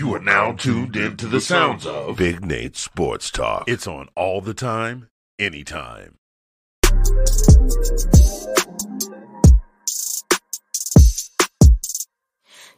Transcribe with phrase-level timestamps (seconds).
[0.00, 3.64] You are now tuned into the sounds of Big Nate Sports Talk.
[3.66, 6.16] It's on all the time, anytime.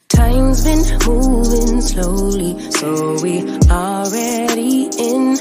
[0.09, 5.37] Time's been moving slowly, so we already in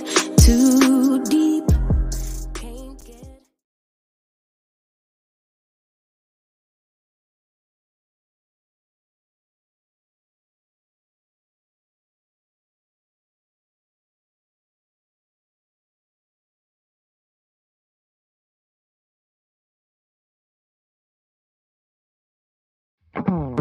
[23.32, 23.61] You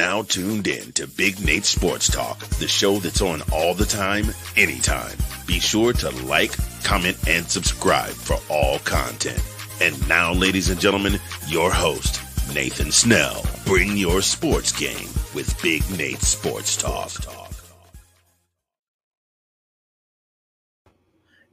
[0.00, 4.24] now tuned in to Big Nate Sports Talk, the show that's on all the time,
[4.56, 5.14] anytime.
[5.46, 9.42] Be sure to like, comment, and subscribe for all content.
[9.82, 12.18] And now, ladies and gentlemen, your host,
[12.54, 13.44] Nathan Snell.
[13.66, 17.10] Bring your sports game with Big Nate Sports Talk.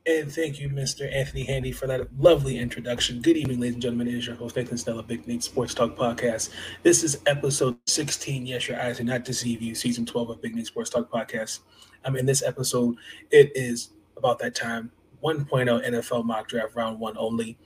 [0.08, 1.14] And thank you, Mr.
[1.14, 3.22] Anthony Handy, for that lovely introduction.
[3.22, 4.08] Good evening, ladies and gentlemen.
[4.08, 6.52] It is your host, Nathan Snell, Big Nate Sports Talk Podcast.
[6.82, 8.46] This is episode 16.
[8.46, 9.76] Yes, your eyes do not deceive you.
[9.76, 11.60] Season 12 of Big Nate Sports Talk Podcast.
[12.06, 12.96] Um, in this episode,
[13.32, 15.46] it is about that time 1.0
[15.86, 17.58] NFL mock draft round one only.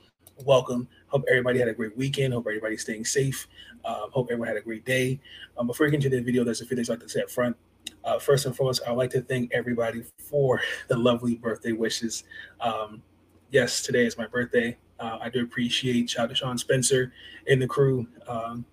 [0.44, 0.88] Welcome.
[1.06, 2.34] Hope everybody had a great weekend.
[2.34, 3.46] Hope everybody's staying safe.
[3.84, 5.20] Uh, hope everyone had a great day.
[5.56, 7.22] Um, before we get into the video, there's a few things I'd like to say
[7.22, 7.56] up front.
[8.04, 12.24] Uh, first and foremost, I'd like to thank everybody for the lovely birthday wishes.
[12.60, 13.02] Um,
[13.50, 14.76] yes, today is my birthday.
[14.98, 17.12] Uh, I do appreciate shout out to Sean Spencer
[17.48, 18.64] and the crew um,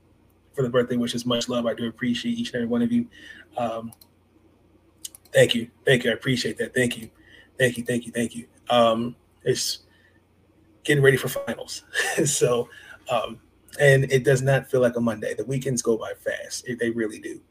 [0.54, 1.26] for the birthday wishes.
[1.26, 1.66] Much love.
[1.66, 3.08] I do appreciate each and every one of you.
[3.58, 3.92] Um,
[5.34, 6.12] thank you, thank you.
[6.12, 6.74] I appreciate that.
[6.74, 7.10] Thank you,
[7.58, 8.48] thank you, thank you, thank you.
[8.70, 9.80] Um, it's
[10.84, 11.84] getting ready for finals,
[12.26, 12.70] so
[13.12, 13.40] um,
[13.80, 15.34] and it does not feel like a Monday.
[15.34, 16.68] The weekends go by fast.
[16.80, 17.42] They really do.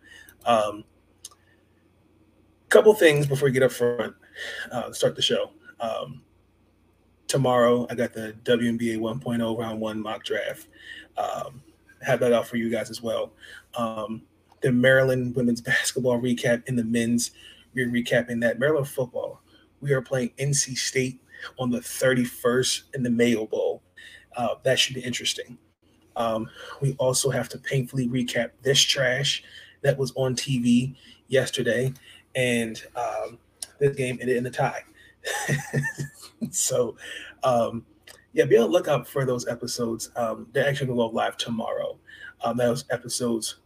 [2.69, 4.15] Couple things before we get up front,
[4.71, 5.53] uh, start the show.
[5.81, 6.23] Um,
[7.27, 10.69] tomorrow, I got the WNBA 1.0 round one mock draft.
[11.17, 11.63] Um,
[12.03, 13.33] have that out for you guys as well.
[13.75, 14.23] Um,
[14.61, 17.31] the Maryland women's basketball recap in the men's.
[17.75, 18.59] We're recapping that.
[18.59, 19.41] Maryland football.
[19.81, 21.23] We are playing NC State
[21.59, 23.83] on the 31st in the Mayo Bowl.
[24.37, 25.57] Uh, that should be interesting.
[26.17, 26.51] Um,
[26.83, 29.43] we also have to painfully recap this trash
[29.83, 30.97] that was on TV
[31.29, 31.93] yesterday
[32.39, 33.37] and um,
[33.81, 34.85] this game ended in a tie.
[36.51, 36.97] so,
[37.43, 37.85] um,
[38.33, 40.11] yeah, be on the lookout for those episodes.
[40.15, 41.99] Um, they're actually going to go live tomorrow.
[42.45, 43.57] Um, that was episodes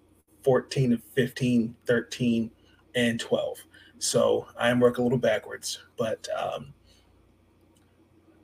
[0.42, 2.50] 14 and 15, 13,
[2.94, 3.58] and 12.
[3.98, 6.72] So I am working a little backwards, but um,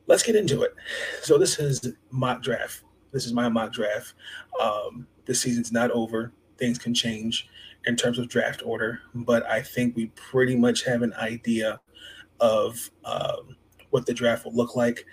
[0.08, 0.74] let's get into it.
[1.22, 2.82] So this is mock draft.
[3.12, 4.12] This is my mock draft.
[4.60, 6.32] Um, the season's not over.
[6.58, 7.48] Things can change
[7.86, 11.80] in terms of draft order, but I think we pretty much have an idea
[12.40, 13.56] of um,
[13.90, 15.04] what the draft will look like.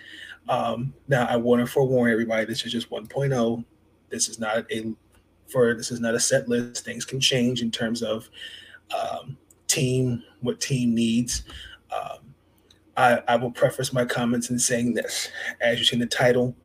[0.48, 3.64] Um, now, I want to forewarn everybody: this is just 1.0.
[4.10, 4.94] This is not a
[5.48, 6.84] for this is not a set list.
[6.84, 8.28] Things can change in terms of
[8.94, 9.36] um,
[9.66, 11.44] team, what team needs.
[11.94, 12.34] Um,
[12.96, 15.28] I, I will preface my comments in saying this:
[15.60, 16.56] as you see in the title,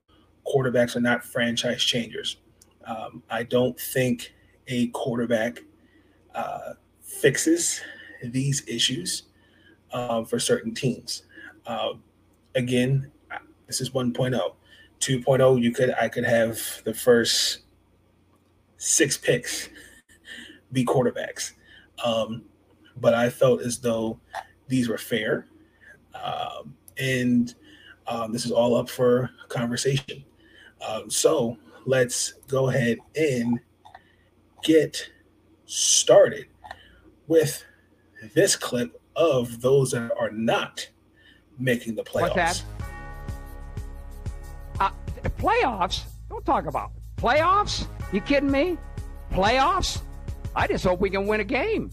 [0.45, 2.37] quarterbacks are not franchise changers.
[2.85, 4.33] Um, I don't think
[4.67, 5.63] a quarterback
[6.35, 7.81] uh, fixes
[8.23, 9.23] these issues
[9.91, 11.23] uh, for certain teams.
[11.65, 11.93] Uh,
[12.55, 13.11] again,
[13.67, 14.39] this is 1.0.
[14.99, 17.61] 2.0, you could I could have the first
[18.77, 19.69] six picks
[20.71, 21.53] be quarterbacks,
[22.03, 22.43] um,
[22.97, 24.19] but I felt as though
[24.67, 25.47] these were fair,
[26.13, 27.55] um, and
[28.07, 30.23] um, this is all up for conversation.
[30.87, 33.59] Um, so let's go ahead and
[34.63, 35.09] get
[35.71, 36.47] started
[37.27, 37.63] with
[38.33, 40.89] this clip of those that are not
[41.57, 42.35] making the playoffs.
[42.35, 42.63] What's that?
[44.79, 44.91] Uh,
[45.37, 46.03] playoffs?
[46.29, 47.87] Don't talk about playoffs.
[48.11, 48.77] You kidding me?
[49.31, 50.01] Playoffs?
[50.55, 51.91] I just hope we can win a game,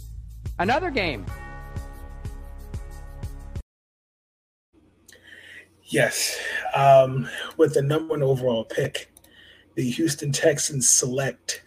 [0.58, 1.24] another game.
[5.84, 6.36] Yes,
[6.74, 9.10] um, with the number one overall pick,
[9.76, 11.62] the Houston Texans select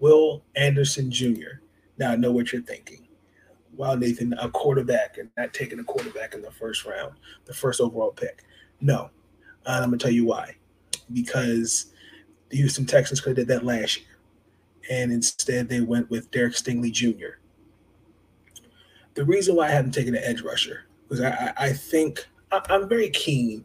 [0.00, 1.60] Will Anderson Jr.
[1.98, 3.06] Now I know what you're thinking.
[3.76, 7.14] Wow, Nathan, a quarterback and not taking a quarterback in the first round,
[7.44, 8.44] the first overall pick.
[8.80, 9.10] No,
[9.64, 10.56] I'm gonna tell you why.
[11.12, 11.92] Because
[12.48, 14.06] the Houston Texans could have did that last year,
[14.90, 17.38] and instead they went with Derek Stingley Jr.
[19.14, 23.10] The reason why I haven't taken an edge rusher because I, I think I'm very
[23.10, 23.64] keen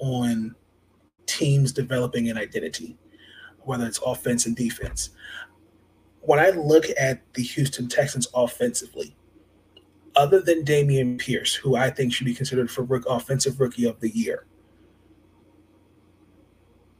[0.00, 0.54] on
[1.26, 2.98] teams developing an identity,
[3.60, 5.10] whether it's offense and defense.
[6.20, 9.16] When I look at the Houston Texans offensively,
[10.16, 14.10] other than Dameon Pierce, who I think should be considered for offensive rookie of the
[14.10, 14.46] year,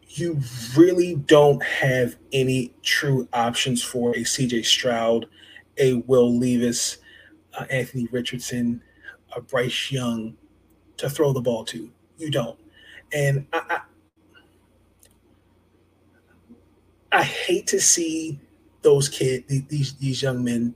[0.09, 0.41] you
[0.77, 5.27] really don't have any true options for a CJ Stroud,
[5.79, 6.99] a Will Levis,
[7.55, 8.83] uh, Anthony Richardson,
[9.37, 10.37] a Bryce Young
[10.97, 11.91] to throw the ball to.
[12.19, 12.59] You don't.
[13.13, 13.81] And I,
[17.13, 18.39] I, I hate to see
[18.83, 20.75] those kids, these these young men,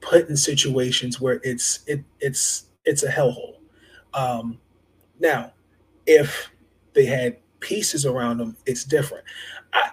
[0.00, 3.56] put in situations where it's it it's it's a hellhole.
[4.14, 4.58] Um,
[5.20, 5.52] now,
[6.06, 6.50] if
[6.94, 9.24] they had pieces around them, it's different.
[9.72, 9.90] I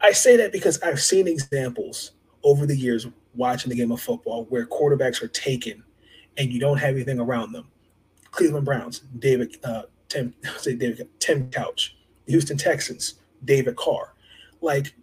[0.00, 2.12] I say that because I've seen examples
[2.42, 5.82] over the years watching the game of football where quarterbacks are taken
[6.36, 7.68] and you don't have anything around them.
[8.30, 11.96] Cleveland Browns, David uh, Tim say David Tim Couch,
[12.26, 13.14] Houston Texans,
[13.44, 14.14] David Carr.
[14.60, 14.94] Like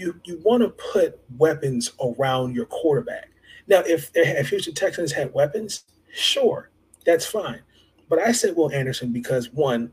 [0.00, 3.30] you you want to put weapons around your quarterback.
[3.68, 6.70] Now, if if Houston Texans had weapons, sure,
[7.04, 7.60] that's fine.
[8.08, 9.92] But I said Will Anderson because one,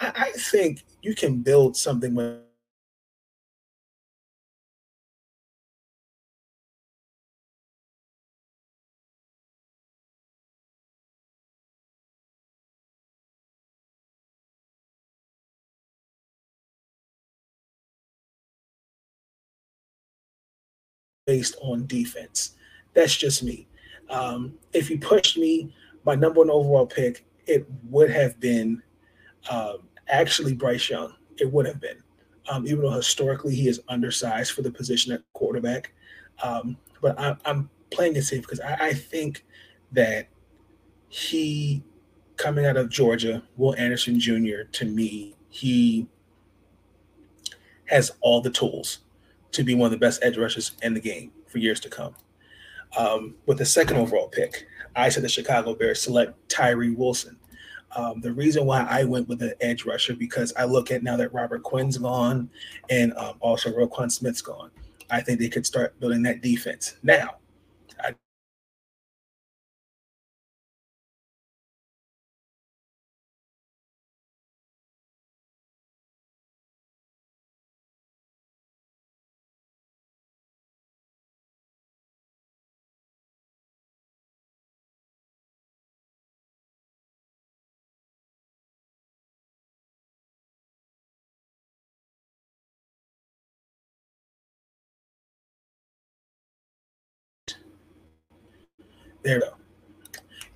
[0.00, 2.40] I, I think you can build something with
[21.36, 22.52] based on defense.
[22.94, 23.68] That's just me.
[24.08, 25.74] Um, if you pushed me,
[26.04, 28.82] my number one overall pick, it would have been
[29.50, 31.12] um, actually Bryce Young.
[31.38, 32.02] It would have been,
[32.48, 35.92] um, even though historically he is undersized for the position at quarterback.
[36.42, 39.44] Um, but I, am playing it safe because I, I think
[39.92, 40.28] that
[41.10, 41.84] he,
[42.36, 46.08] coming out of Georgia, Will Anderson Jr., to me, he
[47.84, 49.00] has all the tools
[49.56, 52.14] to be one of the best edge rushers in the game for years to come.
[52.96, 57.36] Um, with the second overall pick, I said the Chicago Bears select Tyree Wilson.
[57.94, 61.16] Um, the reason why I went with the edge rusher because I look at now
[61.16, 62.50] that Robert Quinn's gone
[62.90, 64.70] and um, also Roquan Smith's gone.
[65.10, 67.36] I think they could start building that defense now.
[99.26, 99.54] There we go.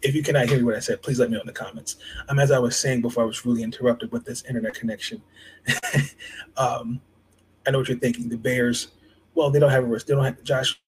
[0.00, 1.97] If you cannot hear what I said, please let me know in the comments.
[2.29, 5.21] Um, as I was saying before, I was really interrupted with this internet connection.
[6.57, 7.00] um,
[7.67, 8.29] I know what you're thinking.
[8.29, 8.93] The Bears,
[9.35, 10.07] well, they don't have a risk.
[10.07, 10.81] They don't have Josh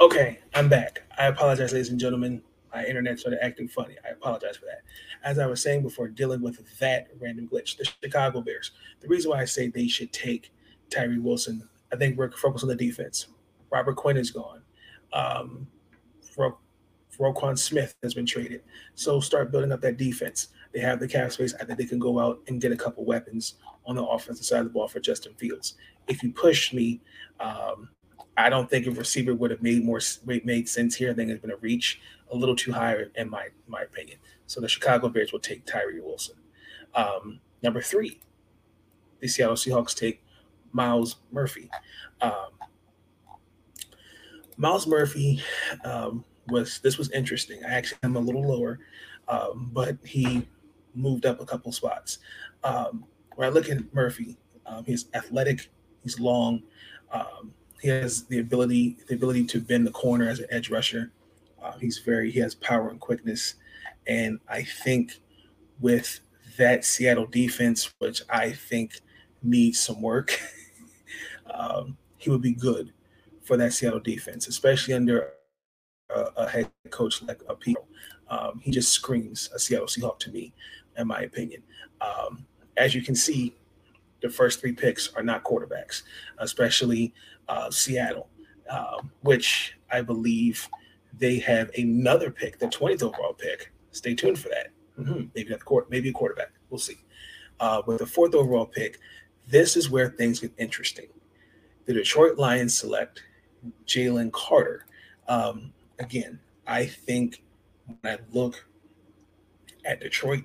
[0.00, 1.02] Okay, I'm back.
[1.18, 2.42] I apologize, ladies and gentlemen.
[2.74, 3.94] My internet started acting funny.
[4.04, 4.82] I apologize for that.
[5.22, 8.72] As I was saying before, dealing with that random glitch, the Chicago Bears.
[9.00, 10.52] The reason why I say they should take
[10.90, 13.28] Tyree Wilson, I think we're focused on the defense.
[13.70, 14.62] Robert Quinn is gone.
[15.12, 15.68] Um,
[16.36, 16.58] Ro-
[17.20, 18.62] Roquan Smith has been traded.
[18.96, 20.48] So start building up that defense.
[20.72, 21.54] They have the cap space.
[21.60, 23.54] I think they can go out and get a couple weapons
[23.86, 25.74] on the offensive side of the ball for Justin Fields.
[26.08, 27.00] If you push me,
[27.38, 27.90] um,
[28.36, 31.10] I don't think a receiver would have made more made sense here.
[31.10, 32.00] I think it's been a reach
[32.30, 34.18] a little too high in my my opinion.
[34.46, 36.36] So the Chicago Bears will take Tyree Wilson.
[36.94, 38.20] Um, number three,
[39.20, 40.22] the Seattle Seahawks take
[40.72, 41.70] Myles Murphy.
[42.20, 42.50] Um,
[44.56, 45.42] Myles Murphy
[45.84, 47.64] um, was this was interesting.
[47.64, 48.80] I actually am a little lower,
[49.28, 50.46] um, but he
[50.94, 52.18] moved up a couple spots.
[52.62, 53.04] Um,
[53.36, 54.36] when I look at Murphy,
[54.66, 55.68] um, he's athletic,
[56.02, 56.62] he's long,
[57.10, 57.52] um,
[57.84, 61.12] he has the ability the ability to bend the corner as an edge rusher.
[61.62, 63.56] Uh, he's very he has power and quickness,
[64.06, 65.20] and I think
[65.80, 66.20] with
[66.56, 69.00] that Seattle defense, which I think
[69.42, 70.40] needs some work,
[71.54, 72.94] um, he would be good
[73.42, 75.32] for that Seattle defense, especially under
[76.08, 77.76] a, a head coach like a Pete.
[78.30, 80.54] Um, he just screams a Seattle Seahawk to me,
[80.96, 81.62] in my opinion.
[82.00, 82.46] Um,
[82.78, 83.54] as you can see,
[84.22, 86.02] the first three picks are not quarterbacks,
[86.38, 87.12] especially
[87.48, 88.28] uh, Seattle,
[88.70, 90.68] um, which I believe
[91.18, 93.72] they have another pick, the 20th overall pick.
[93.92, 94.68] Stay tuned for that.
[94.98, 95.26] Mm-hmm.
[95.34, 96.50] Maybe not the court, maybe a quarterback.
[96.70, 96.98] We'll see.
[97.60, 98.98] Uh, with the fourth overall pick,
[99.46, 101.06] this is where things get interesting.
[101.86, 103.22] The Detroit Lions select
[103.86, 104.86] Jalen Carter.
[105.28, 107.42] Um, again, I think
[107.86, 108.66] when I look
[109.84, 110.44] at Detroit,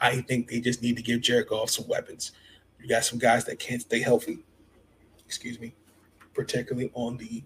[0.00, 2.32] I think they just need to give Jared Goff some weapons.
[2.80, 4.38] You got some guys that can't stay healthy,
[5.24, 5.74] excuse me,
[6.36, 7.42] particularly on the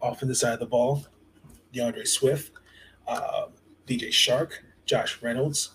[0.00, 1.04] offensive side of the ball.
[1.74, 2.52] D'Andre Swift,
[3.06, 3.46] uh,
[3.86, 4.52] DJ Chark,
[4.86, 5.74] Josh Reynolds,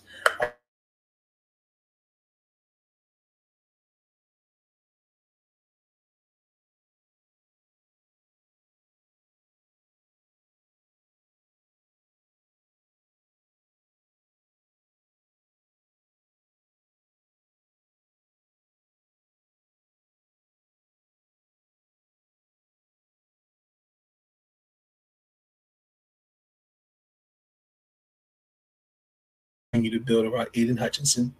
[29.82, 31.34] you to build around Aidan Hutchinson.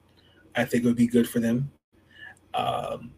[0.57, 1.71] I think it would be good for them.
[2.55, 3.13] Um,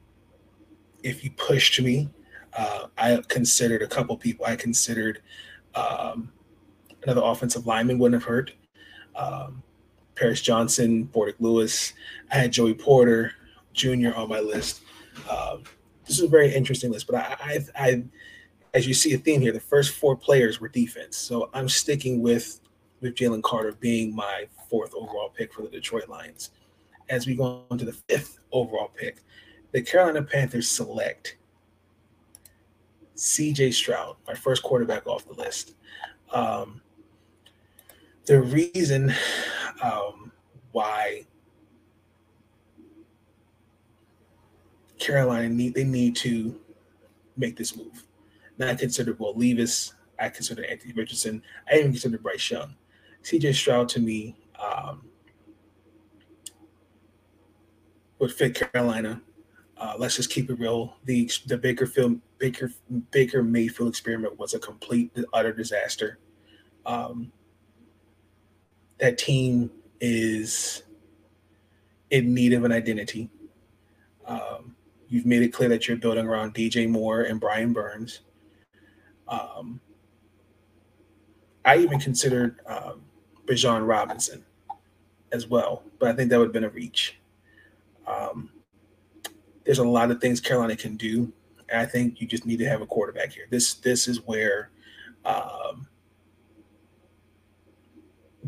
[1.02, 2.08] if you pushed me,
[2.56, 4.46] uh, I considered a couple people.
[4.46, 5.22] I considered
[5.74, 6.32] um,
[7.04, 8.52] another offensive lineman wouldn't have hurt.
[9.14, 9.62] Um,
[10.14, 11.92] Paris Johnson, Bordick Lewis.
[12.32, 13.32] I had Joey Porter
[13.74, 14.12] Jr.
[14.16, 14.80] on my list.
[15.30, 15.62] Um,
[16.06, 18.04] this is a very interesting list, but I, I, I,
[18.74, 21.16] as you see a theme here, the first four players were defense.
[21.16, 22.60] So I'm sticking with
[23.00, 26.50] with Jalen Carter being my fourth overall pick for the Detroit Lions.
[27.08, 29.22] As we go on to the fifth overall pick,
[29.72, 31.36] the Carolina Panthers select
[33.16, 35.74] CJ Stroud, my first quarterback off the list.
[36.32, 36.80] Um,
[38.26, 39.14] the reason
[39.82, 40.32] um,
[40.72, 41.26] why
[44.98, 46.58] Carolina need they need to
[47.36, 48.04] make this move.
[48.58, 52.74] Now I consider Will Levis, I consider Anthony Richardson, I even consider Bryce Young.
[53.22, 55.02] CJ Stroud to me um,
[58.18, 59.22] would fit Carolina.
[59.76, 60.96] Uh, let's just keep it real.
[61.04, 62.72] The the Bakerfield Baker
[63.10, 66.18] Baker Mayfield experiment was a complete utter disaster.
[66.86, 67.32] Um,
[68.98, 69.70] that team
[70.00, 70.82] is
[72.10, 73.28] in need of an identity.
[74.26, 74.76] Um,
[75.08, 78.20] you've made it clear that you're building around DJ Moore and Brian Burns.
[79.28, 79.80] Um,
[81.64, 83.02] I even considered um,
[83.84, 84.45] Robinson
[85.32, 87.18] as well, but I think that would have been a reach.
[88.06, 88.50] Um,
[89.64, 91.32] there's a lot of things Carolina can do,
[91.68, 93.46] and I think you just need to have a quarterback here.
[93.50, 94.70] This this is where
[95.24, 95.88] um,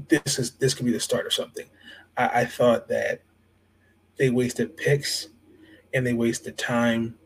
[0.09, 1.67] this is this could be the start of something.
[2.17, 3.23] I, I thought that
[4.17, 5.29] they wasted picks
[5.95, 7.17] and they wasted time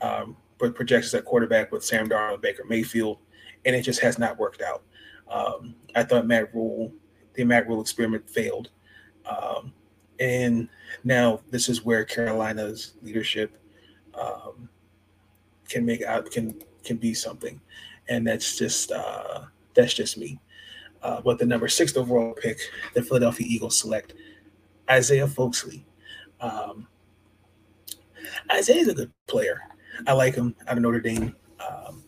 [0.00, 3.18] um, with projections at quarterback with Sam Darnold, Baker Mayfield,
[3.64, 4.82] and it just has not worked out.
[5.28, 6.92] Um, I thought Matt Rhule,
[7.34, 8.70] the Rhule experiment failed.
[9.26, 9.72] Um,
[10.20, 10.68] and
[11.02, 13.58] now this is where Carolina's leadership
[14.14, 14.68] um,
[15.68, 17.60] can make out can can be something,
[18.08, 20.38] and that's just uh, that's just me.
[21.02, 22.58] Uh, but the number six overall pick,
[22.94, 24.14] the Philadelphia Eagles select
[24.90, 25.82] Isaiah Foskey.
[26.40, 26.86] Um,
[28.52, 29.60] Isaiah's a good player.
[30.06, 31.34] I like him out of Notre Dame.
[31.60, 32.04] Um,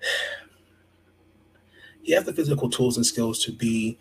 [2.02, 3.98] he has the physical tools and skills to be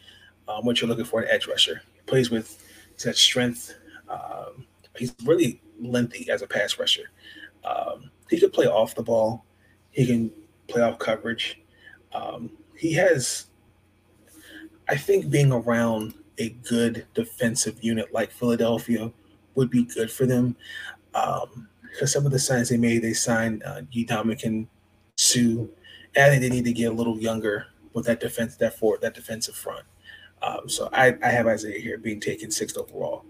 [0.51, 1.81] um, what you're looking for an edge rusher.
[1.93, 2.63] He plays with
[2.97, 3.75] such strength.
[4.09, 7.09] Um, he's really lengthy as a pass rusher.
[7.63, 9.45] Um, he could play off the ball.
[9.91, 10.31] He can
[10.67, 11.61] play off coverage.
[12.13, 13.47] Um, he has,
[14.89, 19.11] I think, being around a good defensive unit like Philadelphia
[19.55, 20.55] would be good for them.
[21.11, 21.45] Because
[22.01, 24.67] um, some of the signs they made, they signed uh, Ndamukong
[25.17, 25.67] Suh.
[26.15, 29.01] And I think they need to get a little younger with that defense, that forward,
[29.01, 29.85] that defensive front.
[30.41, 33.25] Um, so I, I, have Isaiah here being taken sixth overall.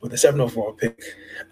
[0.00, 1.02] With the seventh overall pick,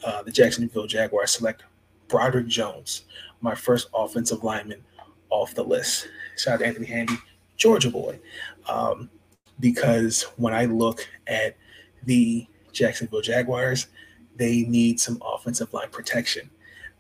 [0.04, 1.64] uh, the Jacksonville Jaguars select
[2.08, 3.04] Broderick Jones,
[3.40, 4.82] my first offensive lineman
[5.30, 6.08] off the list.
[6.36, 7.18] Shout out to Anthony Handy,
[7.56, 8.18] Georgia boy.
[8.68, 9.10] Um,
[9.60, 11.56] because when I look at
[12.04, 13.88] the Jacksonville Jaguars,
[14.36, 16.48] they need some offensive line protection,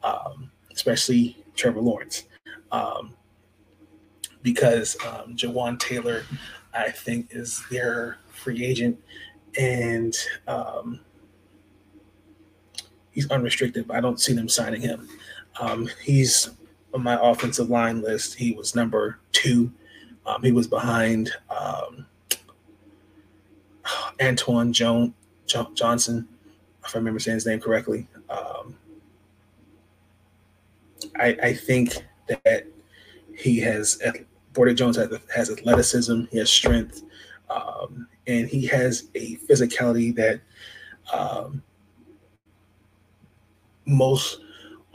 [0.02, 2.24] um, especially Trevor Lawrence.
[2.72, 3.14] Um,
[4.42, 6.24] because um, Jawaan Taylor,
[6.74, 8.98] I think, is their free agent,
[9.58, 11.00] and um,
[13.10, 13.88] he's unrestricted.
[13.88, 15.08] But I don't see them signing him.
[15.60, 16.50] Um, he's
[16.94, 18.34] on my offensive line list.
[18.34, 19.72] He was number two.
[20.26, 22.06] Um, he was behind um,
[24.22, 25.14] Antoine Joan,
[25.46, 26.28] jo- Johnson,
[26.84, 28.06] if I remember saying his name correctly.
[28.28, 28.76] Um,
[31.16, 32.66] I, I think that
[33.34, 34.00] he has
[34.58, 37.04] Broderick Jones has, has athleticism, he has strength,
[37.48, 40.40] um, and he has a physicality that
[41.12, 41.62] um,
[43.86, 44.40] most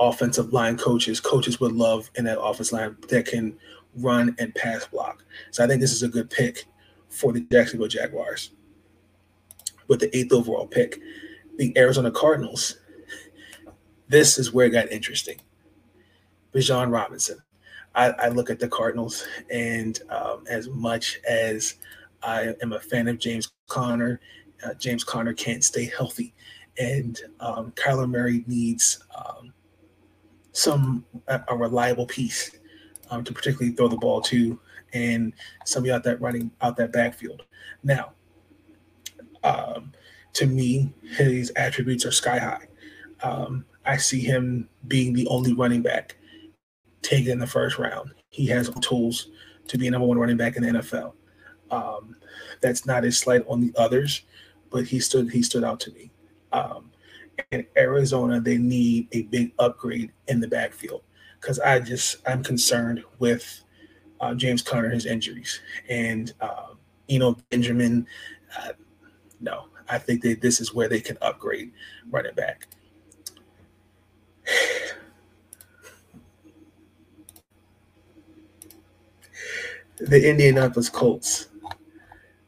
[0.02, 3.58] offensive line coaches coaches would love in that offense line that can
[3.96, 5.24] run and pass block.
[5.52, 6.66] So I think this is a good pick
[7.08, 8.52] for the Jacksonville Jaguars.
[9.88, 11.00] With the eighth overall pick,
[11.58, 12.80] the Arizona Cardinals.
[14.10, 15.40] This is where it got interesting.
[16.54, 17.42] Bijan Robinson.
[17.96, 21.76] I, I look at the Cardinals, and um, as much as
[22.22, 24.20] I am a fan of James Conner,
[24.66, 26.34] uh, James Conner can't stay healthy,
[26.78, 29.54] and um, Kyler Murray needs um,
[30.54, 32.52] some a, a, reliable piece
[33.10, 34.60] um, to particularly throw the ball to,
[34.94, 35.34] and
[35.66, 37.44] somebody out that running out that backfield.
[37.84, 38.14] Now,
[39.44, 39.92] um,
[40.34, 42.68] to me, his attributes are sky high.
[43.22, 46.18] Um, I see him being the only running back
[47.04, 48.12] taken in the first round.
[48.30, 49.30] He has tools
[49.68, 51.14] to be a number one running back in the NFL.
[51.70, 52.16] Um,
[52.62, 54.22] that's not a slight on the others,
[54.70, 56.12] but he stood he stood out to me.
[56.52, 56.92] Um,
[57.52, 61.04] in Arizona, they need a big upgrade in the backfield
[61.40, 63.64] because I just I'm concerned with
[64.20, 66.74] uh, James Conner his injuries and uh,
[67.10, 68.08] Eno Benjamin.
[68.58, 68.74] Uh,
[69.42, 71.72] no, I think that this is where they can upgrade
[72.10, 72.68] running back.
[79.98, 81.48] The Indianapolis Colts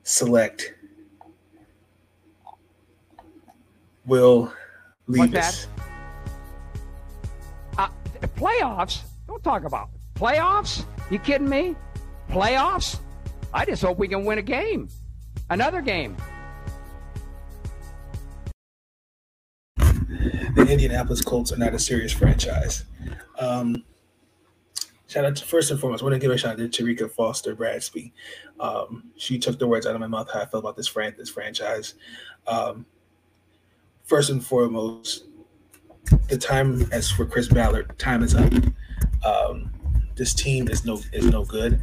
[0.03, 0.73] select
[4.05, 4.53] Will
[5.07, 5.67] Levis.
[7.77, 7.89] Uh,
[8.35, 9.01] playoffs?
[9.27, 10.85] Don't talk about playoffs.
[11.09, 11.75] You kidding me?
[12.29, 12.99] Playoffs?
[13.53, 14.89] I just hope we can win a game,
[15.49, 16.17] another game.
[19.77, 22.85] The Indianapolis Colts are not a serious franchise.
[23.39, 23.83] Um,
[25.15, 27.09] shout out to first and foremost, I want to give a shout out to Terrika
[27.09, 28.11] Foster Bradsby.
[28.59, 31.15] Um, she took the words out of my mouth how I felt about this fran-
[31.17, 31.93] this franchise.
[32.47, 32.85] Um,
[34.03, 35.23] first and foremost,
[36.27, 38.51] the time as for Chris Ballard, time is up.
[39.25, 39.71] Um,
[40.15, 41.79] this team is no is no good.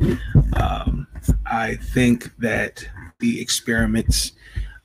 [0.56, 1.06] Um,
[1.46, 2.86] I think that
[3.18, 4.32] the experiments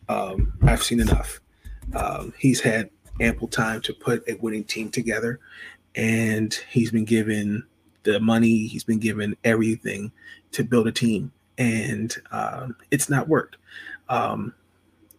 [0.07, 1.41] um, I've seen enough.
[1.93, 5.41] Um, he's had ample time to put a winning team together,
[5.95, 7.65] and he's been given
[8.11, 10.11] the money, he's been given everything
[10.51, 13.57] to build a team, and um, it's not worked.
[14.09, 14.53] Um,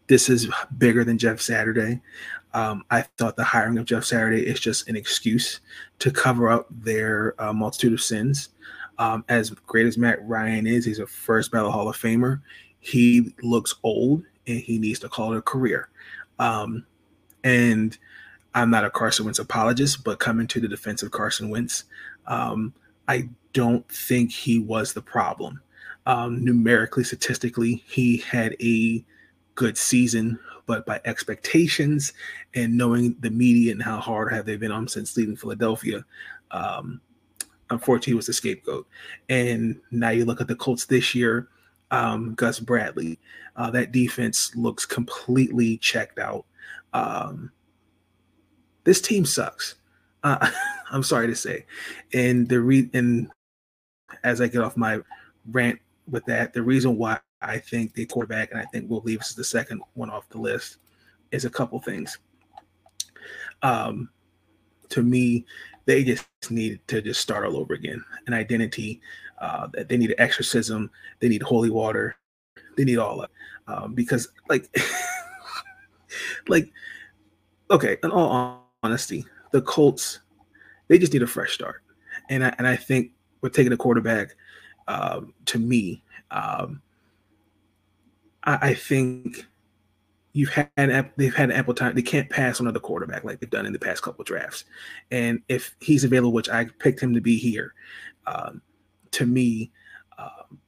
[0.07, 0.49] this is
[0.79, 2.01] bigger than Jeff Saturday.
[2.55, 5.61] Um, I thought the hiring of Jeff Saturday is just an excuse
[5.99, 8.49] to cover up their uh, multitude of sins.
[8.99, 12.41] Um, as great as Matt Ryan is, he's a first ballot Hall of Famer.
[12.81, 15.91] He looks old and he needs to call it a career.
[16.39, 16.87] Um,
[17.45, 17.97] and
[18.55, 21.85] I'm not a Carson Wentz apologist, but coming to the defense of Carson Wentz,
[22.29, 22.73] um,
[23.09, 25.61] I don't think he was the problem.
[26.07, 29.05] Um, numerically, statistically, he had a
[29.57, 32.13] good season, but by expectations
[32.55, 36.05] and knowing the media and how hard have they been on since leaving Philadelphia,
[36.51, 37.01] um,
[37.71, 38.87] unfortunately, he was the scapegoat.
[39.29, 41.49] And now you look at the Colts this year,
[41.91, 43.19] um, Gus Bradley,
[43.57, 46.45] uh, that defense looks completely checked out.
[46.93, 47.51] Um,
[48.85, 49.75] this team sucks.
[50.23, 50.51] Uh,
[50.91, 51.67] I'm sorry to say.
[52.15, 53.31] And the re and
[54.25, 55.01] as I get off my
[55.51, 56.53] rant with that.
[56.53, 59.83] The reason why I think the quarterback, and I think Will Levis is the second
[59.95, 60.79] one off the list,
[61.31, 62.19] is a couple things.
[63.63, 64.11] Um,
[64.91, 65.45] to me,
[65.85, 68.03] they just need to just start all over again.
[68.27, 69.01] An identity.
[69.41, 70.91] Uh, they need an exorcism.
[71.21, 72.17] They need holy water.
[72.77, 73.71] They need all of it.
[73.71, 74.75] Um, because like,
[76.49, 76.73] like,
[77.71, 77.99] okay.
[78.03, 80.21] In all honesty, the Colts,
[80.89, 81.83] they just need a fresh start.
[82.31, 84.35] And I, and I think we're taking a quarterback.
[84.87, 86.81] Um, to me, um,
[88.45, 89.47] I, I think
[90.33, 90.71] you've had
[91.17, 91.95] they've had ample time.
[91.95, 94.65] They can't pass on another quarterback like they've done in the past couple drafts.
[95.11, 97.75] And if he's available, which I picked him to be here,
[98.27, 98.63] um,
[99.13, 99.73] to me,
[100.19, 100.59] um,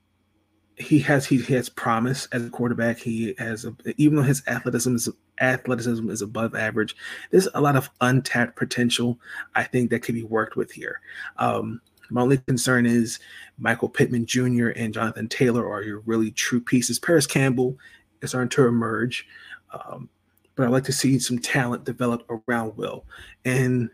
[0.81, 2.99] he has he has promise as a quarterback.
[2.99, 5.09] He has a, even though his athleticism is
[5.41, 6.97] athleticism is above average.
[7.31, 9.19] There's a lot of untapped potential.
[9.55, 11.01] I think that could be worked with here.
[11.39, 13.21] Um, my only concern is
[13.59, 14.69] Michael Pittman Jr.
[14.69, 16.99] and Jonathan Taylor are your really true pieces.
[16.99, 17.77] Parris Campbell
[18.21, 19.27] is starting to emerge.
[19.73, 20.09] Um,
[20.57, 23.05] but I'd like to see some talent develop around Will.
[23.45, 23.91] And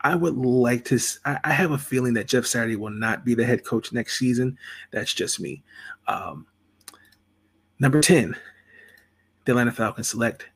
[0.00, 3.44] I would like to, I, have a feeling that Jeff Saturday will not be the
[3.44, 4.56] head coach next season.
[4.92, 5.62] That's just me.
[6.06, 6.46] Um,
[7.80, 8.36] number 10,
[9.44, 10.46] the Atlanta Falcons select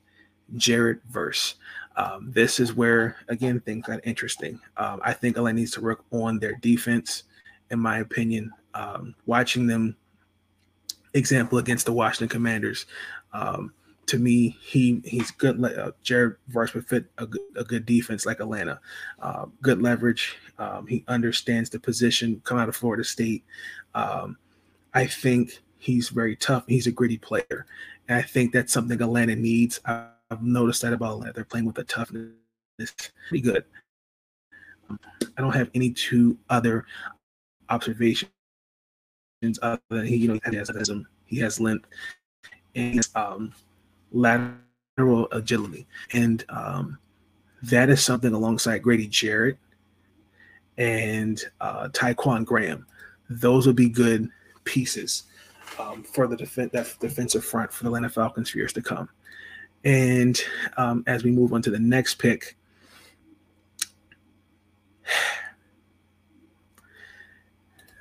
[0.57, 1.57] Jared Verse.
[1.97, 4.61] Um, this is where, again, things got interesting.
[4.77, 7.25] Um, I think Atlanta needs to work on their defense,
[7.71, 8.53] in my opinion.
[8.75, 9.97] Um, watching them,
[11.15, 12.87] example against the Washington Commanders,
[13.33, 13.73] um,
[14.13, 15.65] to me, he he's good.
[15.65, 18.79] Uh, Jared Verse would fit a good, a good defense like Atlanta.
[19.23, 20.37] Uh, good leverage.
[20.59, 22.43] Um, he understands the position.
[22.45, 23.43] Come out of Florida State.
[23.95, 24.37] Um,
[24.93, 26.65] I think he's very tough.
[26.69, 27.65] He's a gritty player,
[28.07, 29.81] and I think that's something Atlanta needs.
[29.87, 31.33] I, have noticed that about Atlanta.
[31.33, 32.33] They're playing with a toughness.
[33.29, 33.65] Pretty good.
[34.91, 35.01] Um,
[35.39, 36.85] I don't have any two other
[37.71, 38.29] observations
[39.63, 40.71] other than he, you know, he has
[41.25, 41.87] he has length,
[42.75, 43.55] and um,
[44.13, 45.87] lateral agility.
[46.13, 46.99] And um,
[47.63, 49.59] that is something alongside Grady Jarrett
[50.79, 52.87] and uh, Ta'Quon Graham.
[53.29, 54.29] Those would be good
[54.65, 55.25] pieces
[55.79, 59.09] um, for the def- that defensive front for the Atlanta Falcons for years to come.
[59.85, 60.41] And
[60.77, 62.57] um, as we move on to the next pick,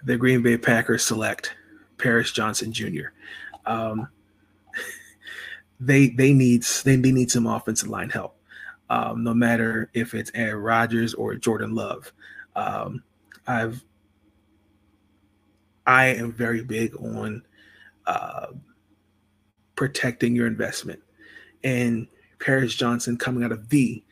[0.04, 1.54] the Green Bay Packers select
[1.98, 3.10] Paris Johnson Jr.
[3.66, 4.08] Um,
[5.82, 8.38] they they need they, they need some offensive line help.
[8.90, 12.12] Um, no matter if it's Aaron Rodgers or Jordan Love.
[12.56, 13.04] Um,
[13.48, 13.84] I've
[15.88, 17.44] I am very big on
[18.06, 18.48] uh,
[19.76, 21.02] protecting your investment.
[21.64, 22.08] And
[22.40, 24.04] Paris Johnson coming out of the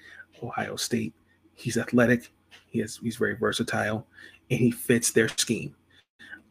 [0.42, 1.14] Ohio State,
[1.56, 2.32] he's athletic,
[2.68, 4.08] he has he's very versatile,
[4.50, 5.76] and he fits their scheme.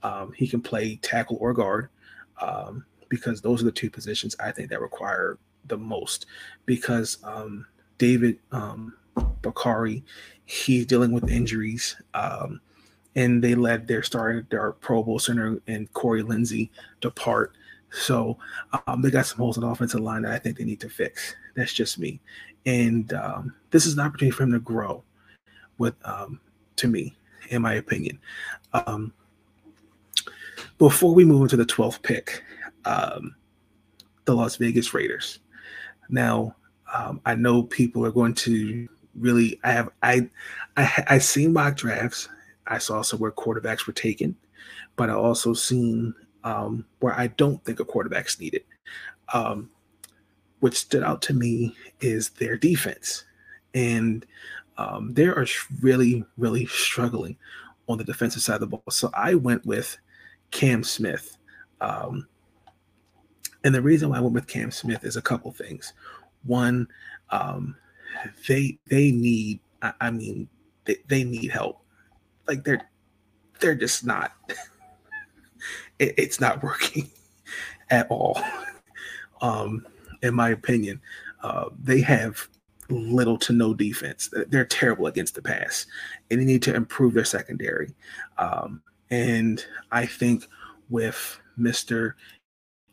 [0.03, 1.89] Um, he can play tackle or guard.
[2.41, 6.27] Um, because those are the two positions I think that require the most.
[6.67, 7.67] Because um,
[7.99, 8.95] David um,
[9.43, 10.05] Bakhtiari,
[10.45, 12.61] he's dealing with injuries, um,
[13.15, 17.53] and they let their starting their Pro Bowl center and Corey Linsley depart.
[17.91, 18.37] So
[18.87, 20.91] um, they got some holes in the offensive line that I think they need to
[20.91, 21.35] fix.
[21.55, 22.21] That's just me,
[22.67, 25.03] and um, this is an opportunity for him to grow.
[25.79, 26.41] With um,
[26.77, 27.15] to me,
[27.51, 28.19] in my opinion.
[28.73, 29.13] Um,
[30.79, 32.43] before we move into the 12th pick,
[32.89, 33.37] um,
[34.25, 35.39] the Las Vegas Raiders.
[36.09, 36.57] Now,
[36.93, 39.61] um, I know people are going to really.
[39.63, 40.29] I have I
[40.77, 42.29] I I seen mock drafts.
[42.67, 44.35] I saw also where quarterbacks were taken,
[44.97, 48.65] but I also seen um, where I don't think a quarterback's needed.
[49.33, 49.71] Um,
[50.61, 53.25] what stood out to me is their defense,
[53.75, 54.25] and
[54.79, 55.47] um, they are
[55.83, 57.37] really really struggling
[57.87, 58.83] on the defensive side of the ball.
[58.91, 59.99] So I went with
[60.51, 61.37] Cam Smith.
[61.81, 62.27] Um,
[63.65, 65.93] and the reason why I went with Cam Smith is a couple things.
[66.45, 66.89] One,
[67.31, 67.77] um,
[68.47, 69.61] they they need.
[69.83, 70.49] I, I mean,
[70.85, 71.81] they, they need help.
[72.47, 72.89] Like they're
[73.61, 74.33] they're just not.
[75.99, 77.11] it, it's not working
[77.91, 78.41] at all.
[79.41, 79.87] Um,
[80.23, 81.01] in my opinion,
[81.45, 82.49] uh, they have
[82.91, 84.29] little to no defense.
[84.49, 85.87] They're terrible against the pass,
[86.29, 87.95] and they need to improve their secondary.
[88.37, 90.49] Um, and I think
[90.91, 92.17] with Mister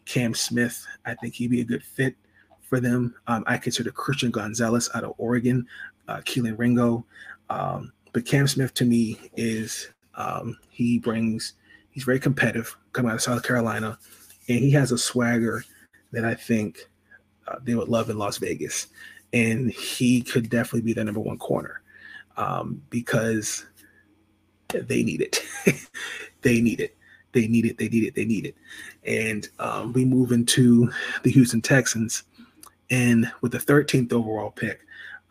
[0.06, 2.16] Cam Smith, I think he'd be a good fit
[2.62, 3.14] for them.
[3.28, 5.68] Um, I consider Christian Gonzalez out of Oregon,
[6.08, 7.06] uh, Kelee Ringo.
[7.50, 11.54] Um, but Cam Smith to me is um, he brings
[11.92, 13.98] he's very competitive coming out of South Carolina,
[14.48, 15.64] and he has a swagger
[16.12, 16.90] that I think
[17.48, 18.88] uh, they would love in Las Vegas,
[19.34, 21.82] and he could definitely be the number one corner
[22.38, 23.66] um, because
[24.70, 25.42] they need it.
[26.42, 26.96] they need it
[27.36, 28.56] they need it, they need it, they need it.
[29.04, 30.90] And um, we move into
[31.22, 32.24] the Houston Texans.
[32.90, 34.82] And with the 13th overall pick,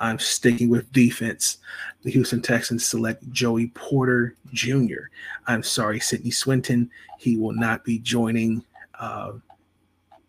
[0.01, 1.59] I'm sticking with defense.
[2.03, 5.09] The Houston Texans select Joey Porter Jr.
[5.47, 6.91] I'm sorry, Sidney Swinton.
[7.19, 8.65] He will not be joining.
[8.99, 9.33] Uh,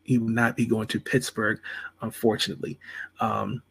[0.03, 1.59] he will not be going to Pittsburgh,
[2.01, 2.79] unfortunately.
[3.19, 3.61] Um,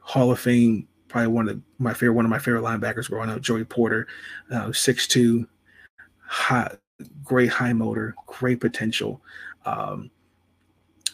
[0.00, 3.30] Hall of Fame, probably one of the, my favorite, one of my favorite linebackers growing
[3.30, 4.08] up, Joey Porter,
[4.50, 5.46] uh, 6'2",
[6.26, 6.76] high,
[7.24, 9.20] great high motor, great potential.
[9.64, 10.10] Um,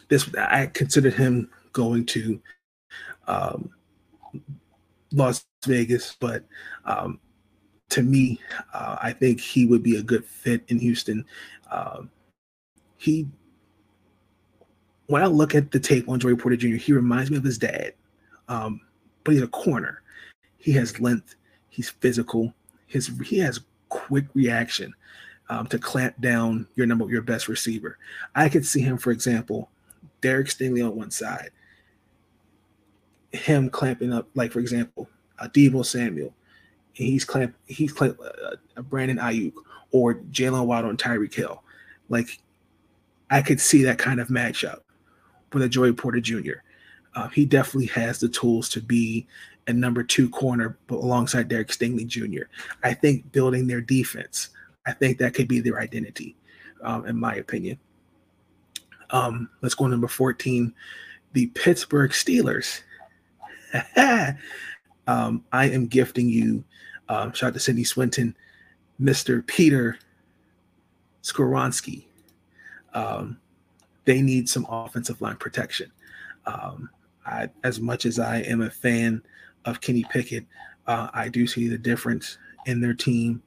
[0.08, 2.40] this I considered him going to
[3.26, 3.70] um,
[5.12, 6.44] Las Vegas, but
[6.84, 7.20] um,
[7.90, 8.40] to me,
[8.72, 11.24] uh, I think he would be a good fit in Houston.
[11.70, 12.10] Um,
[12.96, 13.26] he,
[15.06, 17.58] when I look at the tape on Joey Porter Jr., he reminds me of his
[17.58, 17.94] dad,
[18.48, 18.80] um,
[19.24, 20.02] but he's a corner.
[20.58, 21.36] He has length.
[21.68, 22.54] He's physical.
[22.86, 24.94] His he has quick reaction
[25.48, 27.98] um, to clamp down your number your best receiver.
[28.34, 29.70] I could see him, for example,
[30.20, 31.50] Derek Stingley on one side,
[33.32, 35.08] him clamping up, like for example,
[35.40, 36.34] Deebo Samuel,
[36.92, 39.52] he's clamp he's clamp uh, Brandon Aiyuk
[39.90, 41.62] or Jaylen Waddle and Tyreek Hill.
[42.08, 42.38] Like
[43.30, 44.80] I could see that kind of matchup
[45.52, 46.62] with a Joey Porter Jr.
[47.14, 49.26] Uh, he definitely has the tools to be
[49.66, 52.44] a number two corner alongside Derek Stingley Jr.
[52.82, 54.50] I think building their defense,
[54.86, 56.36] I think that could be their identity,
[56.82, 57.78] um, in my opinion.
[59.10, 60.72] Um, let's go number 14,
[61.32, 62.82] the Pittsburgh Steelers.
[65.06, 66.64] um, I am gifting you,
[67.08, 68.36] um, shout out to Sidney Swinton,
[69.00, 69.46] Mr.
[69.46, 69.98] Peter
[71.22, 72.04] Skoronski.
[72.94, 73.38] Um,
[74.04, 75.92] they need some offensive line protection.
[76.46, 76.88] Um,
[77.26, 79.22] I, as much as I am a fan
[79.64, 80.46] of Kenny Pickett,
[80.86, 83.42] uh, I do see the difference in their team.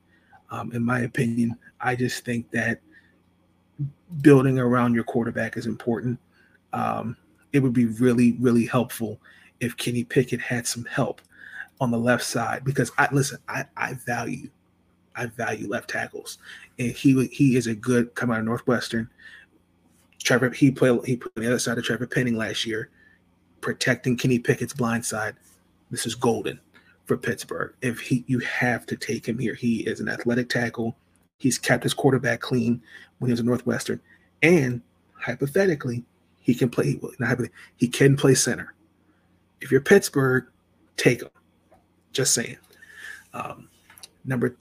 [0.52, 2.82] Um, in my opinion, I just think that
[4.22, 6.20] building around your quarterback is important.
[6.74, 7.16] Um,
[7.54, 9.20] it would be really, really helpful
[9.60, 11.22] if Kenny Pickett had some help
[11.82, 14.50] on the left side because I listen, I, I value,
[15.16, 16.38] I value left tackles,
[16.78, 19.10] and he he is a good come out of Northwestern.
[20.22, 22.90] Trevor he played he put the other side of Trevor Penning last year,
[23.62, 25.36] protecting Kenny Pickett's blind side.
[25.92, 26.60] This is golden
[27.10, 27.74] for Pittsburgh.
[27.82, 30.96] If he you have to take him here, he is an athletic tackle.
[31.40, 32.82] He's kept his quarterback clean
[33.18, 34.00] when he was a Northwestern,
[34.44, 34.82] and
[35.14, 36.06] hypothetically,
[36.40, 37.00] he can play.
[37.18, 37.40] Not
[37.78, 38.76] he can play center.
[39.60, 40.46] If you're Pittsburgh,
[40.98, 41.30] take him.
[42.14, 42.58] Just saying.
[43.34, 43.70] Um,
[44.24, 44.56] number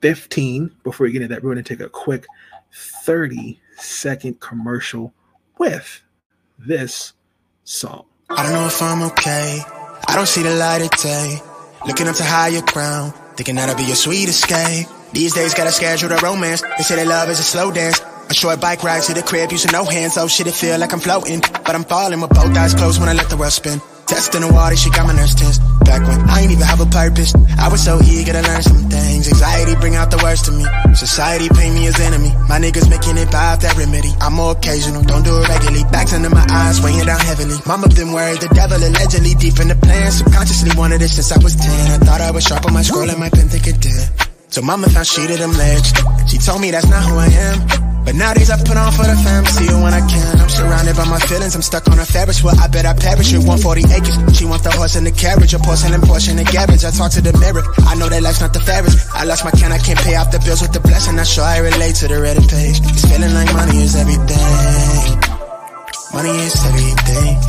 [0.00, 2.26] 15, before we get into that, we're going to take a quick
[2.74, 5.14] 30 second commercial
[5.58, 6.02] with
[6.58, 7.12] this
[7.62, 8.06] song.
[8.28, 9.60] I don't know if I'm okay.
[10.08, 11.51] I don't see the light of day.
[11.84, 14.86] Looking up to higher ground, thinking that'll be your sweet escape.
[15.12, 16.62] These days, gotta schedule the romance.
[16.62, 18.00] They say that love is a slow dance.
[18.30, 20.16] A short bike ride to the crib, using no hands.
[20.16, 21.40] Oh shit, it feel like I'm floating.
[21.40, 23.80] But I'm falling with both eyes closed when I let the world spin.
[24.06, 25.58] Testing the water, she got my nerves tense.
[25.84, 28.88] Back when I ain't even have a purpose, I was so eager to learn some
[28.88, 29.28] things.
[29.28, 30.64] Anxiety bring out the worst in me.
[30.94, 32.32] Society paint me as enemy.
[32.48, 34.12] My niggas making it by that remedy.
[34.20, 35.84] I'm more occasional, don't do it regularly.
[35.90, 37.56] Backs under my eyes, weighing down heavily.
[37.66, 40.10] Mama been worried, the devil allegedly deep in the plan.
[40.10, 41.68] Subconsciously wanted it since I was 10.
[41.68, 44.31] I thought I was sharp on my scroll and my pen think it did.
[44.52, 45.96] So mama found she to them legs.
[46.28, 48.04] She told me that's not who I am.
[48.04, 50.40] But nowadays I put on for the fam, see you when I can.
[50.40, 52.52] I'm surrounded by my feelings, I'm stuck on a Ferris wheel.
[52.60, 54.36] I bet I perish with 140 acres.
[54.36, 56.84] She wants the horse and the carriage, a porcelain portion and garbage.
[56.84, 59.08] I talk to the mirror, I know that life's not the fairest.
[59.14, 61.16] I lost my can, I can't pay off the bills with the blessing.
[61.16, 62.76] Not sure I relate to the Reddit page.
[62.92, 65.16] It's feeling like money is everything.
[66.12, 67.40] Money is everything.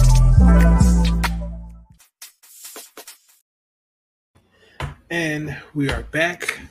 [5.09, 6.63] And we are back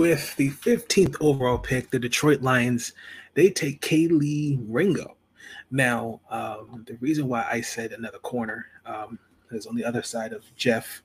[0.00, 2.94] with the 15th overall pick, the Detroit Lions,
[3.34, 5.18] they take Kelee Ringo.
[5.70, 9.18] Now, um, the reason why I said another corner um,
[9.50, 11.02] is on the other side of Jeff.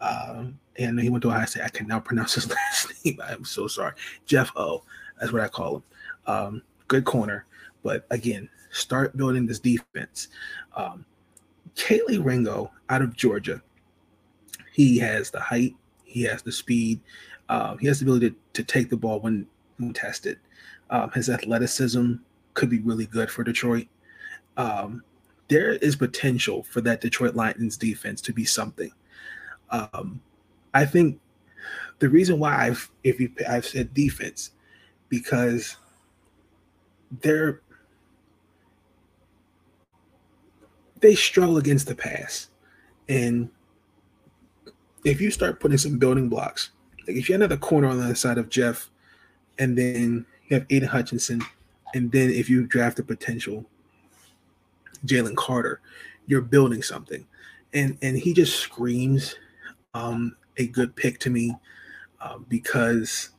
[0.00, 1.64] Um, and he went to Ohio State.
[1.64, 3.18] I can now pronounce his last name.
[3.20, 3.94] I'm so sorry.
[4.26, 4.84] Jeff O.
[5.18, 5.82] That's what I call him.
[6.28, 7.46] Um, good corner.
[7.82, 10.28] But again, start building this defense.
[10.76, 11.04] Um,
[11.74, 13.60] Kelee Ringo out of Georgia.
[14.72, 17.00] He has the height, he has the speed,
[17.48, 19.46] um, he has the ability to, to take the ball when,
[19.78, 20.38] when tested.
[20.90, 22.14] Um, his athleticism
[22.54, 23.86] could be really good for Detroit.
[24.56, 25.02] Um,
[25.48, 28.90] there is potential for that Detroit Lions defense to be something.
[29.70, 30.20] Um,
[30.74, 31.20] I think
[31.98, 34.50] the reason why I've if you I've said defense
[35.08, 35.76] because
[37.20, 37.62] they're
[41.00, 42.48] they struggle against the pass,
[43.08, 43.50] and
[45.04, 46.70] if you start putting some building blocks
[47.06, 48.90] like if you had another corner on the other side of Jeff,
[49.58, 51.42] and then You have Aidan Hutchinson,
[51.94, 53.64] and then if you draft a potential
[55.04, 55.80] Jalen Carter,
[56.26, 57.26] you're building something,
[57.72, 59.34] and and he just screams
[59.94, 61.56] um, a good pick to me
[62.20, 63.30] uh, because,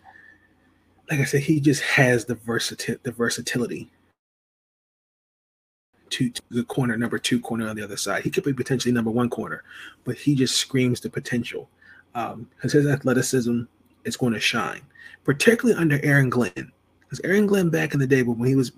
[1.09, 3.89] like I said, he just has the versatility, the versatility
[6.09, 8.23] to the corner, number two corner on the other side.
[8.23, 9.63] He could be potentially number one corner,
[10.03, 11.69] but he just screams the potential
[12.13, 13.61] because um, his athleticism
[14.05, 14.81] is going to shine,
[15.23, 16.71] particularly under Aaron Glenn.
[17.01, 18.71] Because Aaron Glenn back in the day, when he was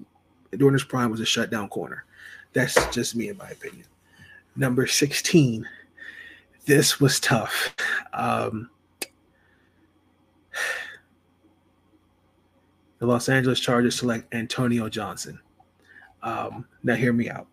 [0.57, 2.05] during his prime, was a shutdown corner.
[2.53, 3.85] That's just me, in my opinion.
[4.55, 5.67] Number 16.
[6.65, 7.75] This was tough.
[8.13, 8.69] Um,
[12.99, 15.39] the Los Angeles Chargers select Antonio Johnson.
[16.21, 17.47] Um, now, hear me out.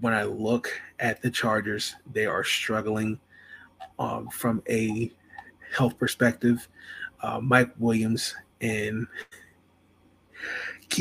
[0.00, 0.70] When I look
[1.00, 3.18] at the Chargers, they are struggling
[3.98, 5.12] um, from a
[5.76, 6.68] health perspective.
[7.22, 9.06] Uh, Mike Williams and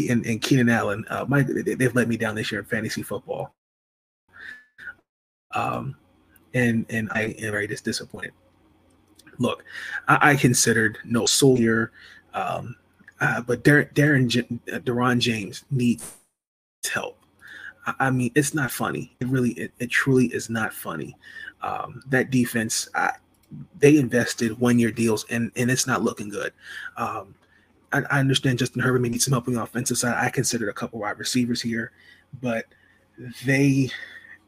[0.10, 3.54] and, and Keenan Allen, uh, Mike, they've let me down this year in fantasy football.
[5.54, 5.96] Um,
[6.54, 8.32] and and I am very disappointed.
[9.40, 9.64] Look,
[10.08, 11.88] I, I considered Noah Sewell,
[12.34, 12.76] um,
[13.20, 16.16] uh, but Darren, uh, Derwin James needs
[16.92, 17.18] help.
[17.86, 19.16] I, I, mean, it's not funny.
[19.20, 21.16] It really, it, it truly is not funny.
[21.64, 23.14] Um, that defense, I,
[23.80, 26.54] they invested one year deals and and it's not looking good.
[26.98, 27.36] Um,
[27.92, 30.16] I, I, understand Justin Herbert may need some help on the offensive side.
[30.18, 31.92] I considered a couple wide receivers here,
[32.42, 32.66] but
[33.46, 33.90] they,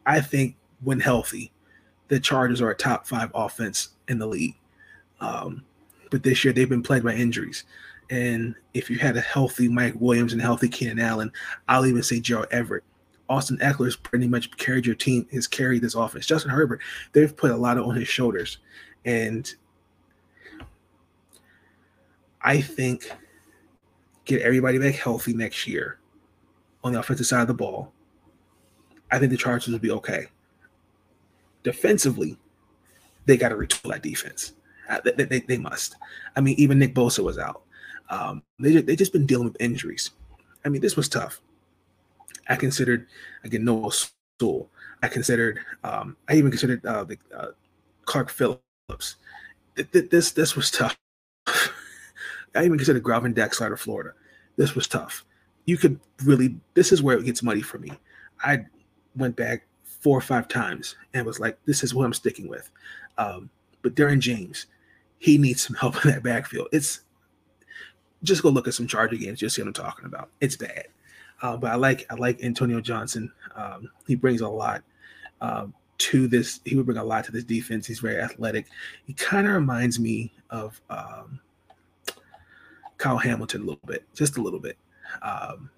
[0.05, 1.51] I think, when healthy,
[2.07, 4.55] the Chargers are a top five offense in the league.
[5.21, 5.63] Um,
[6.11, 7.63] but this year they've been plagued by injuries.
[8.09, 11.31] And if you had a healthy Mike Williams and healthy Keenan Allen,
[11.67, 12.83] I'll even say Gerald Everett.
[13.29, 16.25] Austin Ekeler's pretty much carried your team, has carried this offense.
[16.25, 16.81] Justin Herbert,
[17.13, 18.59] they've put a lot on his shoulders.
[19.03, 19.53] And
[22.41, 23.11] I think
[24.25, 25.99] get everybody back healthy next year
[26.83, 27.91] on the offensive side of the ball,
[29.11, 30.27] I think the Chargers will be okay.
[31.63, 32.37] Defensively,
[33.25, 34.53] they got to retool that defense.
[34.87, 35.95] Uh, they, they, they, must.
[36.35, 37.63] I mean, even Nick Bosa was out.
[38.11, 40.11] Um, they they just been dealing with injuries.
[40.63, 41.41] I mean, this was tough.
[42.47, 43.07] I considered
[43.43, 43.91] again Noah
[44.39, 44.69] Sewell.
[45.01, 45.59] I considered.
[45.83, 47.47] Um, I even considered uh, the, uh,
[48.05, 49.17] Clark Phillips.
[49.91, 50.97] This this was tough.
[51.47, 54.13] I even considered Gervon Dexter out of Florida.
[54.55, 55.25] This was tough.
[55.65, 56.55] You could really.
[56.73, 57.91] This is where it gets muddy for me.
[58.43, 58.65] I
[59.15, 62.71] went back four or five times and was like, "This is what I'm sticking with."
[63.17, 63.49] Um,
[63.81, 64.67] but Darren James,
[65.19, 66.69] he needs some help in that backfield.
[66.71, 67.01] It's
[68.23, 69.39] just go look at some Charger games.
[69.39, 70.29] Just see what I'm talking about.
[70.41, 70.87] It's bad.
[71.41, 73.31] Uh, but I like I like Antonio Johnson.
[73.55, 74.83] Um, he brings a lot
[75.41, 76.61] um, to this.
[76.65, 77.85] He would bring a lot to this defense.
[77.87, 78.67] He's very athletic.
[79.05, 81.39] He kind of reminds me of um,
[82.97, 84.77] Kyle Hamilton a little bit, just a little bit.
[85.21, 85.69] Um,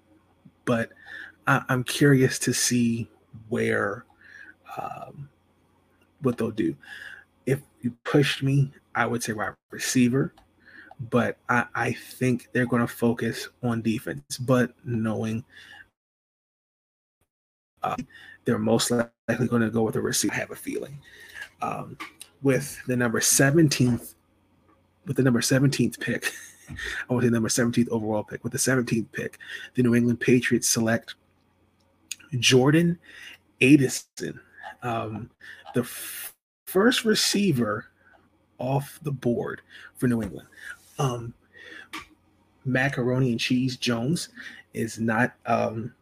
[0.64, 0.90] but
[1.46, 3.08] I, am curious to see
[3.48, 4.04] where
[4.76, 5.28] um,
[6.22, 6.76] what they'll do.
[7.46, 10.34] If you pushed me, I would say wide receiver,
[11.00, 14.38] but I, I think they're going to focus on defense.
[14.38, 15.44] But knowing
[17.82, 17.96] uh,
[18.44, 21.00] they're most likely going to go with a receiver, I have a feeling.
[21.62, 21.96] Um,
[22.42, 24.14] with the number 17th,
[25.06, 26.32] with the number 17th pick.
[26.68, 28.44] I want to say number 17th overall pick.
[28.44, 29.38] With the 17th pick,
[29.74, 31.14] the New England Patriots select
[32.38, 32.98] Jordan
[33.62, 34.40] Addison,
[34.82, 35.30] um,
[35.74, 36.34] the f-
[36.66, 37.86] first receiver
[38.58, 39.62] off the board
[39.96, 40.46] for New England.
[40.98, 41.34] Um,
[42.64, 44.28] macaroni and cheese Jones
[44.74, 45.94] is not um,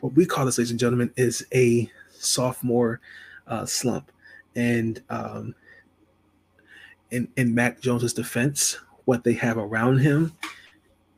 [0.00, 3.00] what we call this, ladies and gentlemen, is a sophomore
[3.46, 4.10] uh, slump.
[4.56, 5.54] And um,
[7.10, 10.32] in in Mac Jones's defense, what they have around him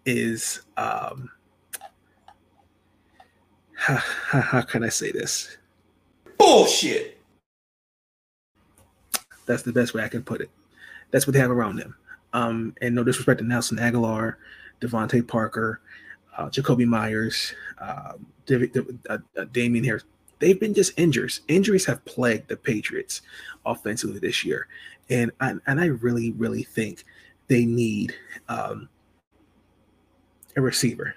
[0.04, 1.30] is um
[3.74, 5.56] how, how, how can I say this?
[6.38, 7.18] Bullshit.
[9.44, 10.50] That's the best way I can put it.
[11.10, 11.96] That's what they have around them.
[12.32, 14.36] Um, and no disrespect to Nelson Agholor,
[14.80, 15.80] DeVante Parker,
[16.36, 18.14] uh, Jakobi Meyers, uh,
[18.46, 20.04] David, uh, uh, Damien Harris.
[20.38, 21.42] They've been just injuries.
[21.48, 23.22] Injuries have plagued the Patriots
[23.64, 24.66] offensively this year,
[25.08, 27.04] and I, and I really really think
[27.48, 28.14] they need
[28.48, 28.88] um,
[30.56, 31.14] a receiver.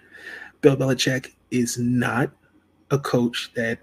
[0.62, 2.32] Bill Belichick is not
[2.92, 3.80] a coach that,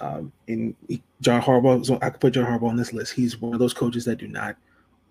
[0.00, 0.74] um, in
[1.20, 3.12] John Harbaugh, I could put John Harbaugh on this list.
[3.12, 4.56] He's one of those coaches that do not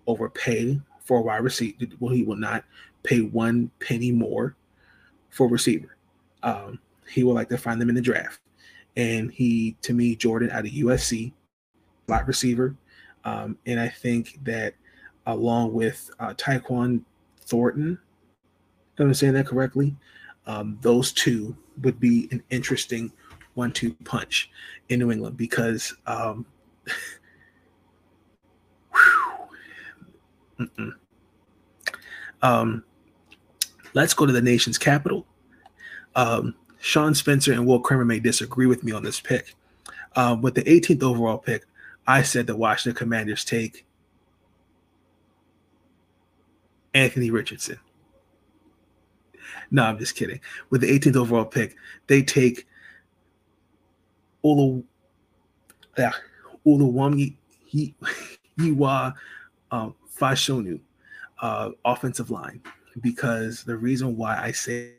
[0.06, 1.86] overpay for a wide receiver.
[1.98, 2.64] Well, he will not
[3.02, 4.54] pay one penny more
[5.30, 5.96] for receiver.
[6.42, 6.78] Um,
[7.08, 8.40] he will like to find them in the draft.
[8.96, 11.32] And he, to me, Jordan out of USC,
[12.06, 12.76] slot receiver.
[13.24, 14.74] Um, and I think that
[15.26, 17.02] along with uh, Tyquan
[17.40, 17.98] Thornton
[18.98, 19.94] Am I saying that correctly?
[20.46, 23.12] Um, those two would be an interesting
[23.54, 24.50] one-two punch
[24.88, 26.46] in New England because um,
[32.42, 32.84] um,
[33.94, 35.26] let's go to the nation's capital.
[36.14, 39.54] Um, Sean Spencer and Will Kramer may disagree with me on this pick.
[40.14, 41.64] Um, with the 18th overall pick,
[42.06, 43.84] I said the Washington Commanders take
[46.94, 47.78] Anthony Richardson.
[49.70, 50.40] No, I'm just kidding.
[50.70, 51.76] With the 18th overall pick,
[52.06, 52.66] they take
[54.44, 54.84] Olu,
[55.98, 56.12] yeah,
[56.66, 57.36] Oluwami
[58.58, 59.14] Yiwa
[59.70, 60.80] um, Fashanu,
[61.40, 62.60] uh, offensive line,
[63.00, 64.92] because the reason why I say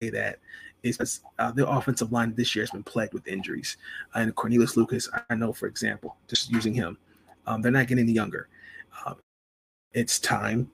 [0.00, 0.38] that
[0.82, 3.76] is because uh, their offensive line this year has been plagued with injuries.
[4.14, 6.98] And Cornelius Lucas, I know, for example, just using him,
[7.46, 8.48] um, they're not getting any younger.
[9.04, 9.16] Um,
[9.92, 10.70] it's time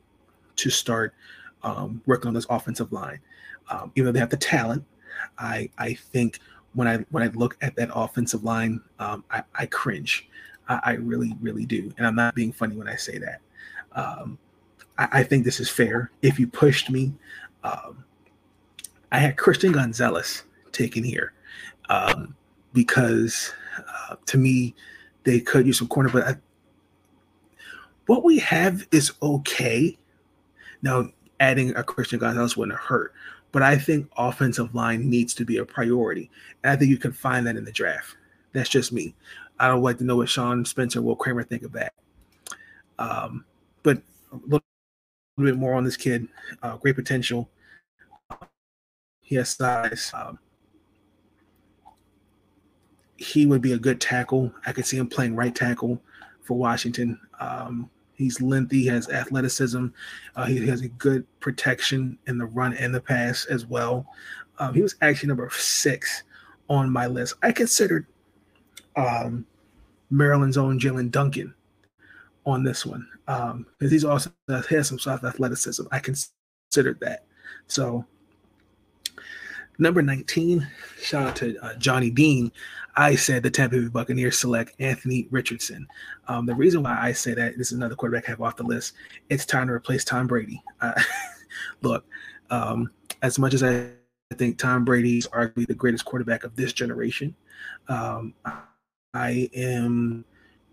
[0.56, 1.14] to start
[1.62, 3.20] um, working on this offensive line.
[3.70, 4.84] Um, even though they have the talent,
[5.38, 6.40] I I think
[6.74, 10.28] when I when I look at that offensive line, um, I, I, cringe.
[10.68, 13.40] I, I, really really do, and I'm not being funny when I say that.
[13.92, 14.38] Um,
[14.98, 16.10] I, I, think this is fair.
[16.22, 17.12] If you pushed me,
[17.64, 18.04] um,
[19.12, 21.32] I had Christian Gonzalez taken here
[21.88, 22.34] um,
[22.72, 24.74] because uh, to me
[25.24, 26.36] they could use some corner, but I,
[28.06, 29.96] what we have is okay.
[30.82, 31.08] Now
[31.40, 33.12] adding a Christian Gonzalez wouldn't hurt,
[33.52, 36.30] but I think offensive line needs to be a priority.
[36.62, 38.16] And I think you can find that in the draft.
[38.52, 39.14] That's just me.
[39.60, 41.92] I don't like to know what Sean Spencer, Will Kramer think of that.
[42.98, 43.44] Um,
[43.82, 43.98] but
[44.32, 44.60] a little,
[45.36, 46.28] bit more on this kid.
[46.62, 47.48] Uh, great potential.
[49.22, 50.10] He has size.
[50.12, 50.38] Um,
[53.16, 54.52] he would be a good tackle.
[54.66, 56.02] I could see him playing right tackle
[56.42, 57.18] for Washington.
[57.38, 57.88] Um,
[58.20, 59.86] He's lengthy, has athleticism.
[60.36, 64.06] Uh, he has a good protection in the run and the pass as well.
[64.58, 66.24] Um, he was actually number six
[66.68, 67.36] on my list.
[67.42, 68.06] I considered
[69.00, 69.46] um,
[70.10, 71.54] Maryland's own Jaelyn Duncan
[72.46, 74.30] on this one because um, he's also
[74.68, 75.84] has some soft athleticism.
[75.92, 77.24] I considered that.
[77.66, 78.04] So
[79.78, 80.66] number 19,
[81.00, 82.50] shout out to uh, Johnny Dean.
[82.96, 85.86] I said the Tampa Bay Buccaneers select Anthony Richardson.
[86.28, 88.64] Um, the reason why I say that this is another quarterback I have off the
[88.64, 88.94] list.
[89.28, 90.62] It's time to replace Tom Brady.
[90.80, 91.00] Uh,
[91.82, 92.04] look,
[92.50, 92.90] um,
[93.22, 93.90] as much as I
[94.34, 97.34] think Tom Brady is arguably the greatest quarterback of this generation,
[97.88, 98.34] um,
[99.14, 100.24] I am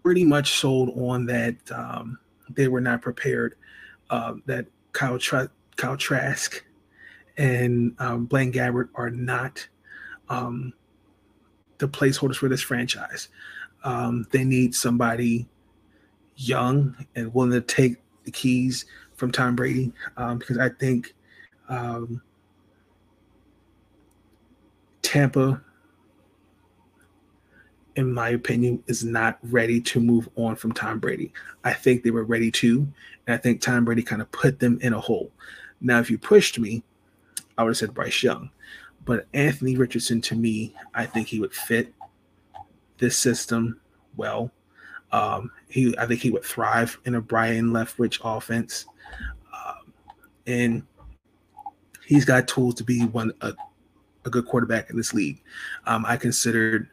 [0.03, 2.19] pretty much sold on that um,
[2.49, 3.55] they were not prepared.
[4.09, 5.19] Uh, that Kyle,
[5.75, 6.63] Kyle Trask
[7.37, 9.67] and um, Blaine Gabbert are not
[10.29, 10.73] um,
[11.77, 13.29] the placeholders for this franchise.
[13.83, 15.47] Um, they need somebody
[16.35, 18.85] young and willing to take the keys
[19.15, 21.13] from Tom Brady um, because I think
[21.69, 22.21] um,
[25.01, 25.61] Tampa,
[27.97, 31.33] in my opinion, is not ready to move on from Tom Brady.
[31.63, 32.87] I think they were ready to,
[33.25, 35.31] and I think Tom Brady kind of put them in a hole.
[35.81, 36.83] Now, if you pushed me,
[37.57, 38.51] I would have said Bryce Young.
[39.03, 41.91] But Anthony Richardson, to me, I think he would fit
[42.99, 43.79] this system
[44.15, 44.51] well.
[45.11, 48.85] Um, he, I think he would thrive in a Byron Leftwich offense,
[49.53, 49.93] um,
[50.45, 50.83] and
[52.05, 53.53] he's got tools to be one a,
[54.25, 55.41] a good quarterback in this league.
[55.85, 56.89] Um, I considered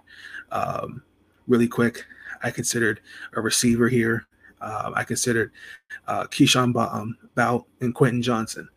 [0.54, 1.02] um,
[1.46, 2.06] really quick.
[2.42, 3.00] I considered
[3.34, 4.26] a receiver here.
[4.60, 5.52] Uh, I considered
[6.08, 8.68] uh, Kayshon um, Boutte and Quentin Johnston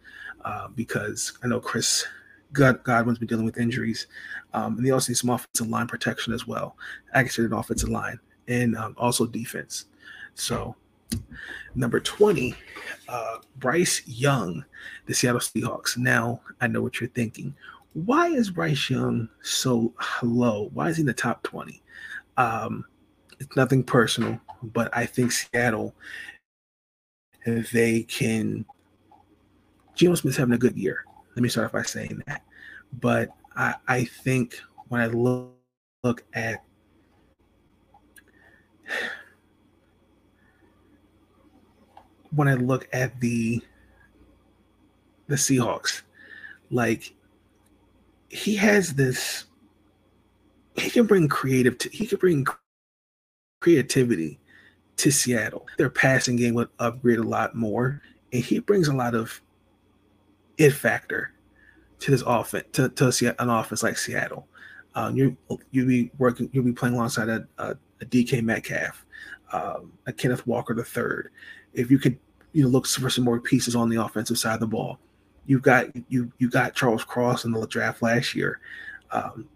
[0.43, 2.05] uh, because I know Chris
[2.53, 4.07] God, Godwin's been dealing with injuries.
[4.53, 6.77] Um, and they also need some offensive line protection as well.
[7.13, 9.85] I consider an offensive line and um, also defense.
[10.35, 10.75] So,
[11.75, 12.55] number 20,
[13.07, 14.63] uh, Bryce Young,
[15.05, 15.97] the Seattle Seahawks.
[15.97, 17.55] Now, I know what you're thinking.
[18.05, 19.91] Why is Bryce Young so
[20.21, 20.69] low?
[20.71, 21.81] Why is he in the top 20?
[22.37, 22.85] Um,
[23.39, 25.95] it's nothing personal, but I think Seattle,
[27.43, 28.65] they can.
[29.95, 31.05] Geno Smith's having a good year.
[31.35, 32.43] Let me start off by saying that.
[33.01, 35.55] But I, I think when I look,
[36.03, 36.63] look at
[42.29, 43.59] when I look at the
[45.25, 46.03] the Seahawks,
[46.69, 47.15] like
[48.29, 49.45] he has this
[50.75, 52.45] he can bring creative he can bring
[53.61, 54.39] creativity
[54.97, 55.67] to Seattle.
[55.77, 58.01] Their passing game would upgrade a lot more,
[58.33, 59.41] and he brings a lot of
[60.57, 61.33] it factor
[61.99, 64.47] to this offense to, to an offense like Seattle.
[64.95, 65.37] Um, you
[65.71, 69.05] you'll be working you'll be playing alongside a, a, a DK Metcalf,
[69.53, 71.29] um, a Kenneth Walker the third.
[71.73, 72.17] If you could
[72.53, 74.99] you know look for some more pieces on the offensive side of the ball,
[75.47, 78.59] You got you you got Charles Cross in the draft last year.
[79.11, 79.47] Um,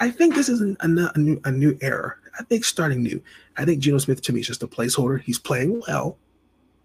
[0.00, 2.14] I think this is a, a, new a new era.
[2.38, 3.20] I think starting new.
[3.56, 5.20] I think Geno Smith to me is just a placeholder.
[5.20, 6.16] He's playing well.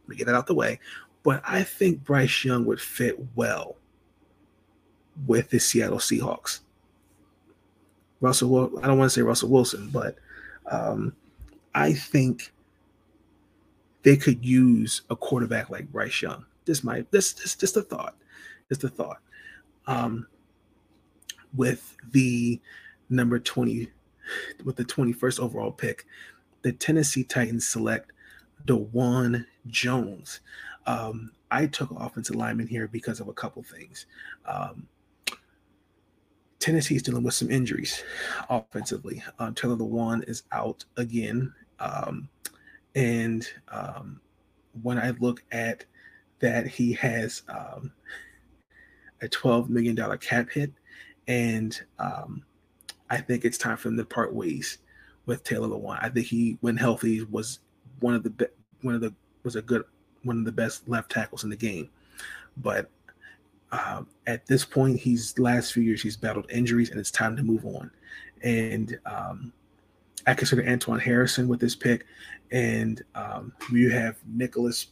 [0.04, 0.80] Let me get that out the way.
[1.22, 3.76] But I think Bryce Young would fit well
[5.28, 6.62] with the Seattle Seahawks.
[8.20, 10.16] Russell, I don't want to say Russell Wilson, but
[10.72, 11.14] um,
[11.76, 12.54] I think
[14.04, 16.46] they could use a quarterback like Bryce Young.
[16.66, 18.16] This might this this just a thought,
[18.74, 19.20] just a thought.
[19.88, 20.28] Um,
[21.56, 22.60] with the
[23.10, 23.90] number twenty,
[24.64, 26.06] with the twenty first overall pick,
[26.64, 28.12] the Tennessee Titans select
[28.66, 30.42] Dawand Jones.
[30.88, 34.08] Um, I took offensive lineman here because of a couple things.
[34.46, 34.88] Um,
[36.60, 38.04] Tennessee is dealing with some injuries
[38.50, 39.22] offensively.
[39.38, 41.54] Uh, Taylor Lewan is out again.
[41.80, 42.30] Um,
[42.96, 44.22] and um,
[44.82, 45.86] when I look at
[46.40, 47.92] that, he has um,
[49.24, 50.72] a $12 million cap hit.
[51.28, 52.44] And um,
[53.10, 54.80] I think it's time for him to part ways
[55.26, 56.00] with Taylor Lewan.
[56.02, 57.60] I think he, when healthy, was
[58.00, 58.46] one of the be-
[58.82, 59.14] one of the
[59.44, 59.84] was a good
[60.24, 61.90] one of the best left tackles in the game.
[62.58, 62.90] But
[63.72, 67.44] um, at this point, he's last few years he's battled injuries, and it's time to
[67.44, 67.90] move on.
[68.44, 69.54] And um,
[70.28, 72.06] I consider Antoine Harrison with this pick,
[72.52, 74.88] and um, you have Nicholas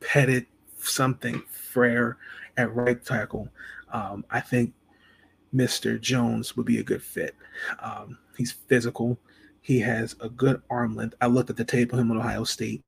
[0.00, 0.46] Pettit,
[0.78, 2.16] something Frere
[2.56, 3.48] at right tackle.
[3.92, 4.72] Um, I think
[5.54, 6.00] Mr.
[6.00, 7.36] Jones would be a good fit.
[7.80, 9.18] Um, he's physical.
[9.60, 11.14] He has a good arm length.
[11.20, 12.82] I looked at the tape of him at Ohio State.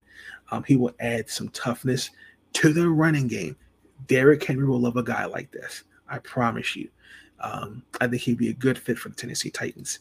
[0.50, 2.10] Um, he will add some toughness
[2.54, 3.56] to the running game.
[4.06, 5.84] Derrick Henry will love a guy like this.
[6.08, 6.88] I promise you.
[7.40, 10.00] Um, I think he'd be a good fit for the Tennessee Titans.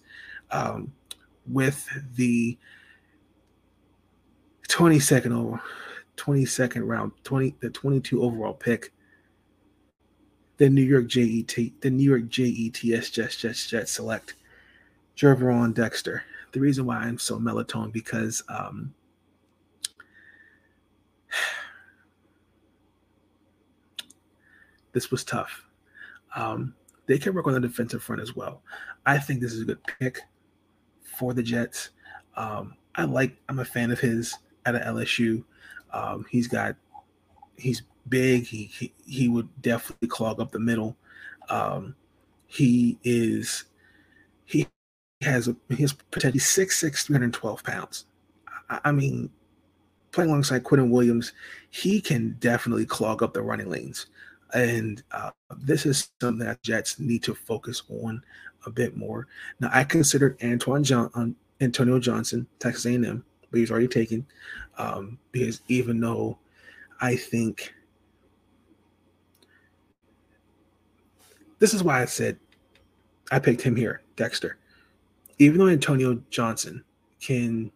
[0.51, 0.93] Um,
[1.47, 2.57] with the
[4.69, 5.61] 22nd over
[6.17, 8.93] 22nd round, 20 the 22 overall pick,
[10.63, 14.35] the New York JET, the New York JETS Jets Jets Jets select
[15.17, 16.23] Gervon Dexter.
[16.53, 18.93] The reason why I'm so melatonin because um,
[24.93, 25.65] this was tough.
[26.33, 26.73] Um,
[27.07, 28.61] they can work on the defensive front as well.
[29.05, 30.21] I think this is a good pick
[31.03, 31.89] for the Jets.
[32.37, 33.35] Um, I like.
[33.49, 34.33] I'm a fan of his
[34.65, 35.43] at LSU.
[35.91, 36.77] Um, he's got.
[37.57, 38.45] He's big.
[38.45, 40.95] He, he he would definitely clog up the middle.
[41.49, 41.95] Um,
[42.47, 43.65] he is.
[44.45, 44.67] He
[45.21, 45.55] has a.
[45.69, 48.05] He has potentially six six three hundred twelve pounds.
[48.69, 49.29] I, I mean,
[50.11, 51.33] playing alongside Quinnen Williams,
[51.69, 54.07] he can definitely clog up the running lanes.
[54.53, 58.23] And uh, this is something that Jets need to focus on
[58.65, 59.27] a bit more.
[59.59, 64.25] Now, I considered Antoine John, um, Antonio Johnson, Texas A&M, but he's already taken
[64.77, 66.37] um, because even though
[67.01, 67.73] I think
[71.63, 72.37] this is why I said
[73.31, 74.57] I picked him here, Dexter.
[75.39, 76.83] Even though Antonio Johnson
[77.21, 77.71] can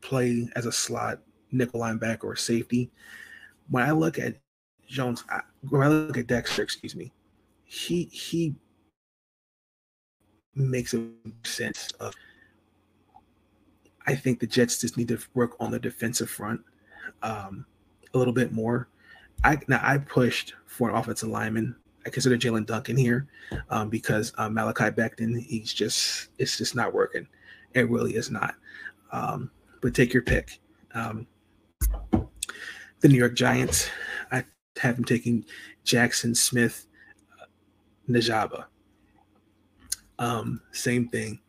[0.00, 1.18] play as a slot
[1.50, 2.88] nickel linebacker or safety,
[3.68, 4.36] when I look at
[4.86, 5.40] Jones, I,
[5.70, 7.10] when I look at Dexter, excuse me,
[7.64, 8.54] he he
[10.54, 11.04] makes a
[11.42, 12.14] sense of.
[14.06, 16.60] I think the Jets just need to work on the defensive front
[17.24, 17.66] um,
[18.14, 18.86] a little bit more.
[19.42, 21.74] I now I pushed for an offensive lineman.
[22.04, 23.26] I consider Jaelyn Duncan here
[23.70, 27.26] um, because um, Malachi Becton, he's just it's just not working.
[27.74, 28.54] It really is not.
[29.12, 29.50] Um,
[29.80, 30.58] but take your pick.
[30.94, 31.26] Um,
[33.00, 33.88] the New York Giants,
[34.30, 34.44] I
[34.78, 35.44] have him taking
[35.84, 36.86] Jaxon Smith
[38.08, 38.62] uh.
[40.18, 41.40] Um, same thing,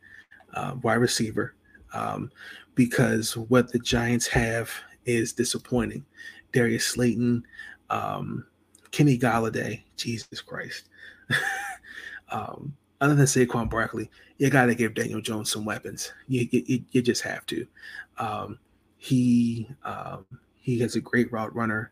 [0.54, 1.56] uh, wide receiver,
[1.93, 2.32] um,
[2.76, 4.72] because what the Giants have
[5.06, 6.06] is disappointing.
[6.54, 7.45] Darius Slayton,
[7.89, 8.45] um,
[8.93, 10.87] Kenny Golladay, Jesus Christ.
[12.29, 16.13] um, other than Saquon Barkley, you got to give Daniel Jones some weapons.
[16.27, 17.67] You, you, you just have to.
[18.19, 18.59] Um,
[18.97, 20.25] he um,
[20.61, 21.91] he has a great route runner,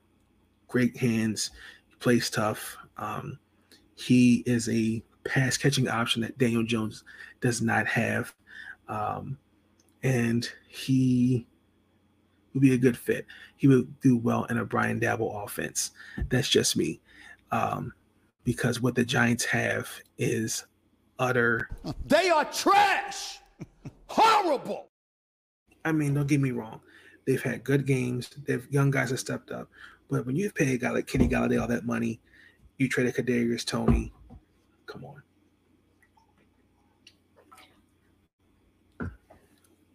[0.68, 1.50] great hands,
[1.90, 2.78] he plays tough.
[2.98, 3.40] Um,
[3.96, 7.04] he is a pass catching option that Daniel Jones
[7.42, 8.34] does not have.
[8.88, 9.38] Um,
[10.04, 11.48] and he
[12.54, 13.26] would be a good fit.
[13.58, 15.92] He would do well in a Brian Daboll offense.
[16.30, 17.00] That's just me.
[17.52, 17.94] Um,
[18.44, 20.66] because what the Giants have is
[21.20, 21.70] utter.
[22.06, 23.40] They are trash.
[24.08, 24.88] Horrible.
[25.86, 26.82] I mean, don't get me wrong.
[27.26, 28.30] They've had good games.
[28.46, 29.70] They've young guys have stepped up.
[30.10, 32.20] But when you've paid a guy like Kenny Golladay all that money,
[32.78, 34.12] you traded Kadarius Toney.
[34.86, 35.22] Come on.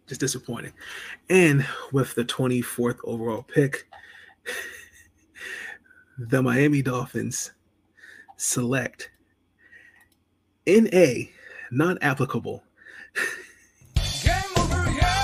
[0.07, 0.73] Just disappointing.
[1.29, 3.87] And with the 24th overall pick,
[6.17, 7.51] the Miami Dolphins
[8.37, 9.11] select
[10.65, 11.25] NA,
[11.71, 12.63] not applicable.
[14.23, 15.17] Game over, yeah!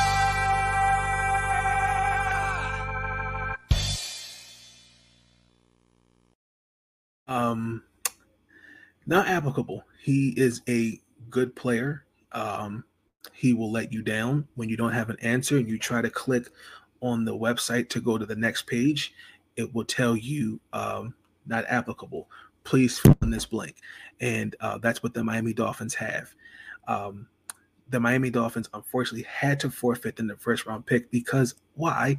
[7.28, 7.84] Um,
[9.06, 9.84] not applicable.
[10.02, 12.06] He is a good player.
[12.32, 12.84] Um,
[13.32, 16.10] he will let you down when you don't have an answer and you try to
[16.10, 16.50] click
[17.02, 19.14] on the website to go to the next page.
[19.56, 21.14] It will tell you um,
[21.46, 22.30] not applicable.
[22.64, 23.76] Please fill in this blank,
[24.22, 26.34] and uh, that's what the Miami Dolphins have.
[26.88, 27.28] Um,
[27.90, 32.18] the Miami Dolphins unfortunately had to forfeit in the first round pick because why?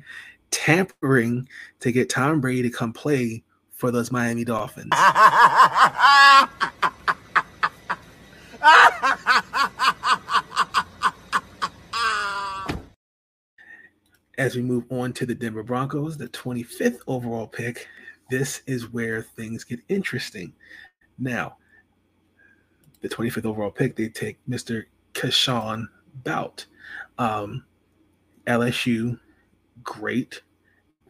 [0.51, 1.49] Tampering
[1.81, 3.43] to get Tom Brady to come play
[3.73, 4.93] for those Miami Dolphins.
[14.37, 17.89] As we move on to the Denver Broncos, the 25th overall pick,
[18.31, 20.53] this is where things get interesting.
[21.19, 21.57] Now,
[23.01, 24.85] the 25th overall pick, they take Mr.
[25.13, 25.87] Kayshon
[26.25, 26.67] Boutte.
[27.19, 27.65] Um,
[28.47, 29.19] LSU,
[29.83, 30.43] great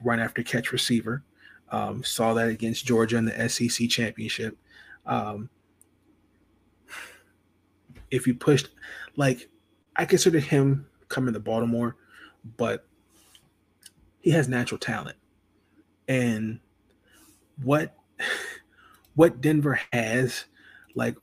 [0.03, 1.25] run after catch receiver.
[1.71, 4.57] Um, saw that against Georgia in the SEC championship.
[5.07, 5.49] Um,
[8.11, 8.69] if you pushed,
[9.17, 9.49] like,
[9.97, 11.97] I consider him coming to Baltimore,
[12.57, 12.87] but
[14.25, 15.19] he has natural talent.
[16.09, 16.59] And
[17.63, 17.95] what
[19.15, 20.47] what Denver has,
[20.95, 21.15] like,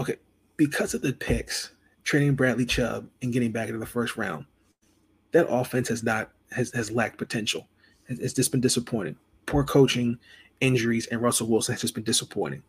[0.00, 0.16] okay,
[0.56, 1.72] because of the picks,
[2.04, 4.46] trading Bradley Chubb and getting back into the first round,
[5.32, 7.68] that offense has not has has lacked potential.
[8.08, 9.16] It's, it's just been disappointing.
[9.44, 10.18] Poor coaching,
[10.62, 12.62] injuries, and Russell Wilson has just been disappointing.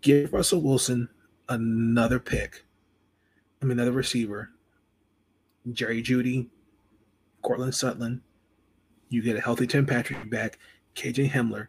[0.00, 1.08] Give Russell Wilson
[1.48, 2.64] another pick.
[3.64, 4.50] I mean, another receiver.
[5.72, 6.48] Jerry Jeudy,
[7.40, 8.20] Courtland Sutton.
[9.08, 10.58] You get a healthy Tim Patrick back,
[10.94, 11.68] KJ Hamler.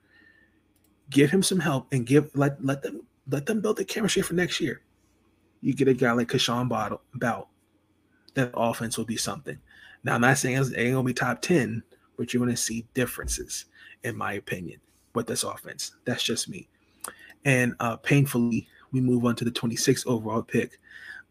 [1.09, 4.33] Give him some help and give let let them let them build the chemistry for
[4.33, 4.81] next year.
[5.61, 7.47] You get a guy like Kayshon Bottle, Boutte.
[8.33, 9.57] That offense will be something.
[10.03, 11.81] Now, I'm not saying it ain't gonna be top 10,
[12.17, 13.65] but you're gonna see differences,
[14.03, 14.81] in my opinion,
[15.13, 15.95] with this offense.
[16.03, 16.67] That's just me.
[17.45, 20.79] And uh, painfully, we move on to the 26th overall pick.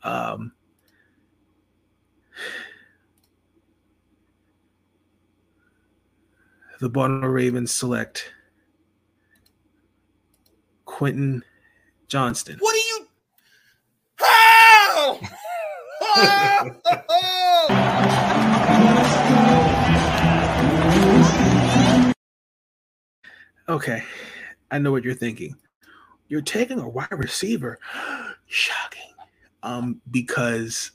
[0.04, 0.52] Um,
[6.80, 8.32] the Baltimore Ravens select
[10.84, 11.42] Quentin
[12.08, 12.58] Johnston.
[12.60, 13.06] What are you?
[14.18, 15.20] How?
[23.66, 24.04] Okay,
[24.70, 25.56] I know what you're thinking.
[26.28, 27.78] You're taking a wide receiver.
[28.46, 29.13] Shocking.
[29.64, 30.92] Um, because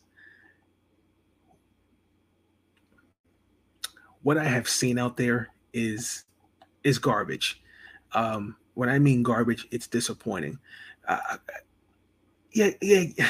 [4.21, 6.23] what I have seen out there is
[6.83, 7.61] is garbage.
[8.13, 10.59] Um, when I mean garbage, it's disappointing.
[11.07, 11.37] Uh,
[12.53, 13.05] yeah, yeah.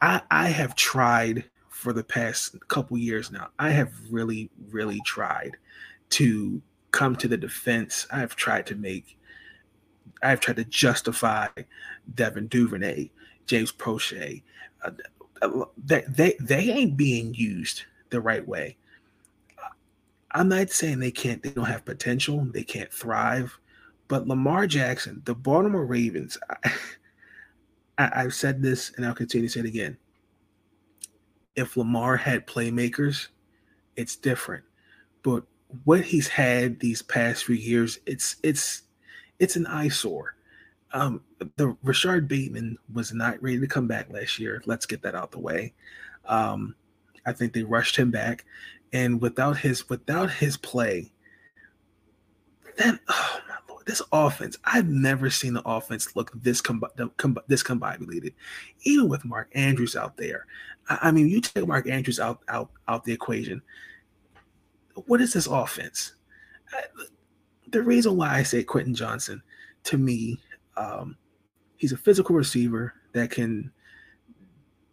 [0.00, 3.48] I I have tried for the past couple years now.
[3.58, 5.56] I have really, really tried
[6.10, 8.06] to come to the defense.
[8.12, 9.18] I've tried to make,
[10.22, 11.48] I've tried to justify
[12.14, 13.10] Devin Duvernay,
[13.48, 14.42] James Proche.
[14.82, 14.90] Uh,
[15.76, 18.76] they, they, they ain't being used the right way.
[20.30, 23.58] I'm not saying they can't, they don't have potential, they can't thrive,
[24.06, 26.70] but Lamar Jackson, the Baltimore Ravens, I,
[27.98, 29.96] I, I've said this and I'll continue to say it again.
[31.56, 33.28] If Lamar had playmakers,
[33.96, 34.64] it's different.
[35.22, 35.44] But
[35.84, 38.82] what he's had these past few years, it's it's
[39.38, 40.36] it's an eyesore.
[40.92, 41.22] Um,
[41.56, 44.62] the Rashod Bateman was not ready to come back last year.
[44.66, 45.74] Let's get that out the way.
[46.24, 46.74] Um,
[47.26, 48.44] I think they rushed him back,
[48.92, 51.12] and without his without his play,
[52.76, 54.56] that oh my lord, this offense!
[54.64, 56.82] I've never seen the offense look this com-
[57.18, 57.64] com- this.
[58.82, 60.46] Even with Mark Andrews out there,
[60.88, 63.62] I, I mean, you take Mark Andrews out out out the equation
[65.06, 66.14] what is this offense?
[67.70, 69.42] The reason why I say Quentin Johnston,
[69.84, 70.40] to me,
[70.78, 71.16] um,
[71.76, 73.72] he's a physical receiver that can,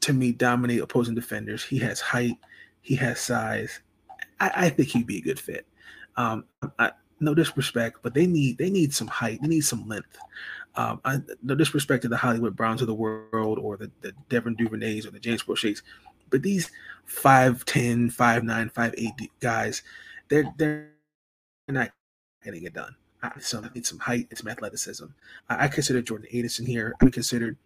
[0.02, 1.64] to me, dominate opposing defenders.
[1.64, 2.38] He has height,
[2.82, 3.80] he has size.
[4.40, 5.66] I, I think he'd be a good fit.
[6.18, 6.46] Um,
[6.80, 10.18] I, no disrespect, but they need they need some height, they need some length.
[10.76, 14.58] Um, I, no disrespect to the Hollywood Browns of the world or the, the Devin
[14.58, 15.82] Duvernays or the James Proches,
[16.30, 16.70] but these
[17.08, 19.84] 5'10, 5'9, 5'8 guys,
[20.28, 20.92] they're they're
[21.70, 21.92] not
[22.44, 22.96] getting it done.
[23.26, 25.06] I, so I need some height and some athleticism.
[25.50, 26.94] I, I consider Jordan Addison here.
[27.02, 27.58] I considered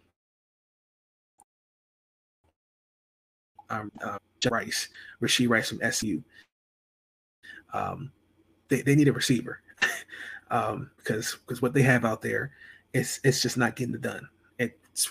[3.68, 4.18] um, uh,
[4.50, 4.88] Rice,
[5.22, 6.22] Rashee Rice from SU.
[7.72, 8.10] Um,
[8.68, 9.60] they, they need a receiver
[10.50, 12.52] um, because because what they have out there,
[12.92, 14.28] it's it's just not getting it done.
[14.58, 15.08] It's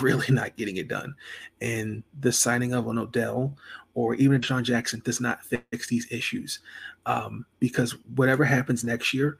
[0.00, 1.14] really not getting it done,
[1.60, 3.56] and the signing of an Odell
[3.94, 6.60] or even John Jackson does not fix these issues
[7.06, 9.38] um, because whatever happens next year.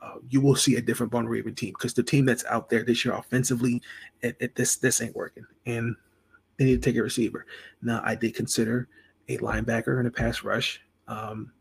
[0.00, 2.84] Uh, you will see a different Baltimore Raven team because the team that's out there
[2.84, 3.82] this year offensively,
[4.22, 5.96] it, it, this this ain't working, and
[6.56, 7.46] they need to take a receiver.
[7.82, 8.88] Now, I did consider
[9.28, 10.80] a linebacker in a pass rush.
[11.08, 11.52] Um,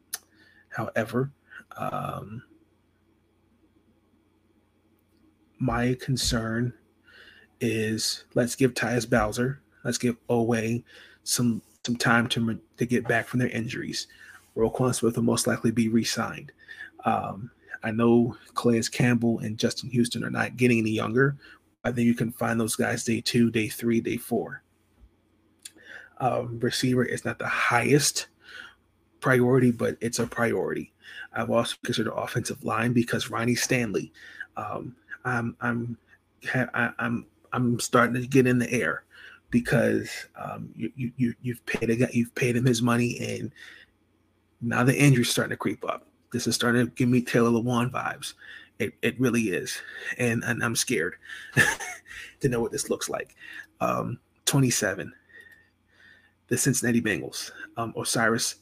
[0.70, 1.32] however,
[1.78, 2.44] um,
[5.60, 6.74] my concern
[7.60, 10.84] is let's give Tyus Bowser, let's give Oweh
[11.24, 14.08] some some time to to get back from their injuries.
[14.56, 16.52] Roquan Smith will most likely be re-signed.
[17.06, 17.52] Um,
[17.84, 21.38] I know Calais Campbell and Justin Houston are not getting any younger.
[21.84, 24.64] I think you can find those guys day two, day three, day four.
[26.20, 28.28] Um, receiver is not the highest
[29.20, 30.92] priority, but it's a priority.
[31.34, 34.12] I've also considered offensive line because Ronnie Stanley.
[34.56, 35.98] Um, I'm I'm
[36.54, 39.04] I, I'm I'm starting to get in the air
[39.50, 43.52] because um, you you you've paid a guy, you've paid him his money, and
[44.62, 46.07] now the injury's starting to creep up.
[46.32, 48.34] This is starting to give me Taylor Lewan vibes.
[48.80, 49.80] It it really is,
[50.18, 51.16] and and I'm scared
[52.40, 53.36] to know what this looks like.
[53.80, 55.14] Um, 27,
[56.48, 58.56] the Cincinnati Bengals, um, O'Cyrus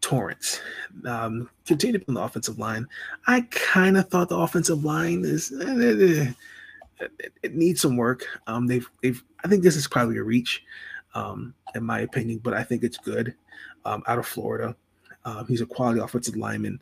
[0.00, 0.60] Torrence.
[1.06, 2.86] Um, continue on the offensive line.
[3.26, 6.26] I kind of thought the offensive line is eh, eh,
[7.00, 8.24] eh, it, it, needs some work.
[8.46, 10.62] Um, they've they've I think this is probably a reach,
[11.14, 13.34] um, in my opinion, but I think it's good.
[13.86, 14.74] Um, out of Florida,
[15.24, 16.80] um, he's a quality offensive lineman.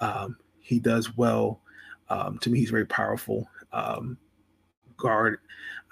[0.00, 1.60] Um, he does well.
[2.08, 3.48] Um, to me, he's very powerful.
[3.72, 4.18] Um,
[4.96, 5.38] guard.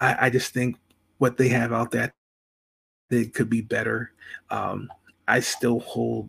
[0.00, 0.76] I, I just think
[1.18, 2.12] what they have out there,
[3.10, 4.12] they could be better.
[4.50, 4.90] Um,
[5.28, 6.28] I still hold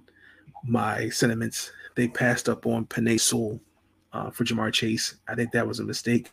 [0.63, 1.71] my sentiments.
[1.95, 3.59] They passed up on Penei Sewell
[4.13, 5.15] uh, for Ja'Marr Chase.
[5.27, 6.31] I think that was a mistake,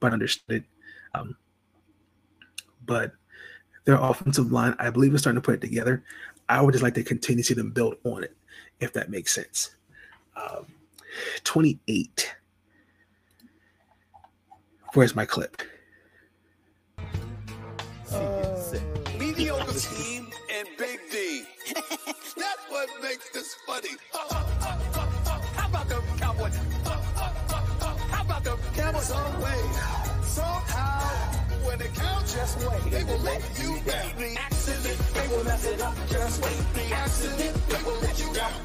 [0.00, 0.64] but understood.
[1.14, 1.36] Um,
[2.86, 3.12] but
[3.84, 6.02] their offensive line, I believe, is starting to put it together.
[6.48, 8.36] I would just like to continue to see them build on it,
[8.84, 9.74] if that makes sense.
[10.36, 10.66] Um,
[11.44, 12.34] 28.
[14.92, 15.62] Where's my clip?
[19.18, 21.44] Mediocre team and Big D.
[21.74, 23.88] That's what makes this funny.
[24.12, 26.56] How about the Cowboys?
[26.84, 29.04] How about the Cowboys?
[29.04, 29.62] Some way,
[30.24, 31.00] somehow,
[31.66, 32.92] when they count, just wait.
[32.92, 34.16] They will let you down.
[34.16, 35.94] The accident, they will mess it up.
[36.08, 36.74] Just wait.
[36.74, 38.03] The accident, they will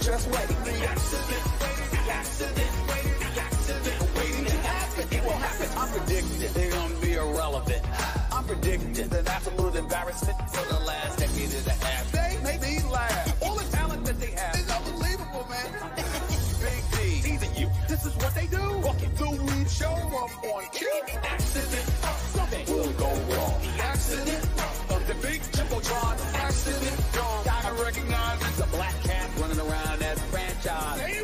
[0.01, 0.47] Just wait.
[0.47, 1.43] The accident,
[4.17, 5.07] waiting to happen.
[5.11, 5.69] It won't happen.
[5.77, 7.84] I'm predicting they're gonna be irrelevant.
[8.32, 10.78] I'm predicting an absolute embarrassment for the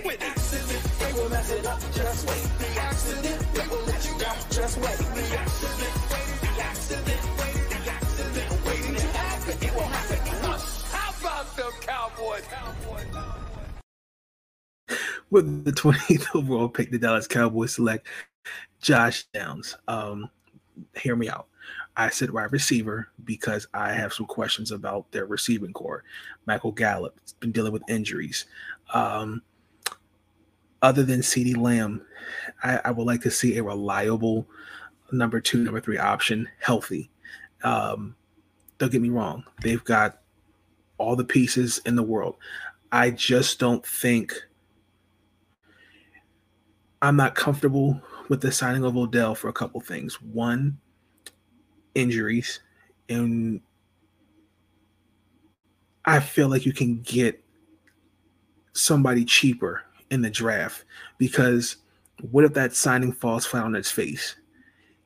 [0.05, 0.21] with it.
[0.21, 1.79] Accident, they will mess it up.
[1.93, 2.43] Just wait.
[2.59, 4.37] The accident, they will let you down.
[4.51, 4.97] Just wait.
[4.97, 5.93] The accident,
[6.41, 7.21] the accident,
[7.69, 9.67] the accident, waiting to happen.
[9.67, 10.17] It will happen.
[10.91, 12.43] How about them Cowboys?
[12.49, 13.05] Cowboys.
[15.31, 18.07] with the 20th overall pick, the Dallas Cowboys select
[18.81, 19.75] Josh Downs.
[19.87, 20.29] Um,
[20.95, 21.47] hear me out.
[21.97, 26.03] I said wide receiver because I have some questions about their receiving corps.
[26.45, 28.45] Michael Gallup has been dealing with injuries.
[28.93, 29.41] Um,
[30.85, 32.05] other than CeeDee Lamb,
[32.63, 34.47] I, I, would like to see a reliable
[35.11, 37.09] number two, number three option healthy.
[37.63, 38.15] Um,
[38.77, 40.21] don't get me wrong, they've got
[40.99, 42.35] all the pieces in the world.
[42.91, 44.33] I just don't think
[47.01, 50.21] I'm not comfortable with the signing of Odell for a couple things.
[50.21, 50.77] One,
[51.95, 52.59] injuries,
[53.09, 53.59] and
[56.05, 57.43] I feel like you can get
[58.73, 60.85] somebody cheaper in the draft
[61.17, 61.77] because
[62.31, 64.35] what if that signing falls flat on its face?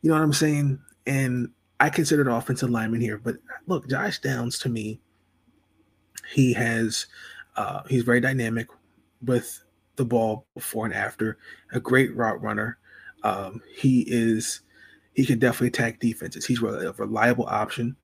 [0.02, 0.80] You know what I'm saying?
[1.06, 3.38] And I consider the offensive lineman here, but
[3.68, 5.00] look, Josh Downs to me,
[6.32, 7.08] he has
[7.56, 8.68] uh, he's very dynamic
[9.26, 9.64] with
[9.96, 11.38] the ball before and after.
[11.74, 12.78] A great route runner.
[13.24, 14.62] Um, he is
[15.14, 16.46] he can definitely attack defenses.
[16.46, 17.96] He's a reliable option,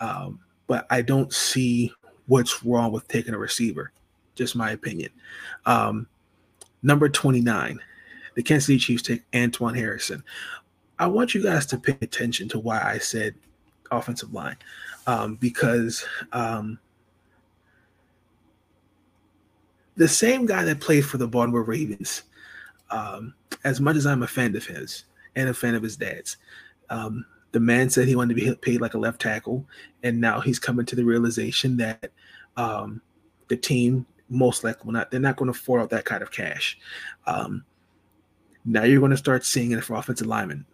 [0.00, 1.92] um, but I don't see
[2.26, 3.92] what's wrong with taking a receiver.
[4.34, 5.10] Just my opinion.
[5.66, 6.06] Um,
[6.84, 7.80] number twenty nine,
[8.36, 10.22] the Kansas City Chiefs take Antoine Harrison.
[11.00, 13.34] I want you guys to pay attention to why I said
[13.90, 14.56] offensive line,
[15.08, 16.78] um, because um,
[19.96, 22.22] the same guy that played for the Baltimore Ravens.
[22.90, 25.04] Um, as much as I'm a fan of his
[25.34, 26.36] and a fan of his dad's,
[26.90, 29.66] um, the man said he wanted to be paid like a left tackle,
[30.02, 32.12] and now he's coming to the realization that
[32.56, 33.00] um,
[33.48, 35.10] the team most likely not.
[35.10, 36.78] They're not going to afford out that kind of cash.
[37.26, 37.64] Um,
[38.64, 40.64] now you're going to start seeing it for offensive linemen.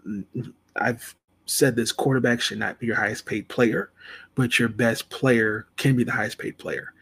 [0.77, 1.15] I've
[1.47, 3.91] said this: quarterback should not be your highest paid player,
[4.35, 6.93] but your best player can be the highest paid player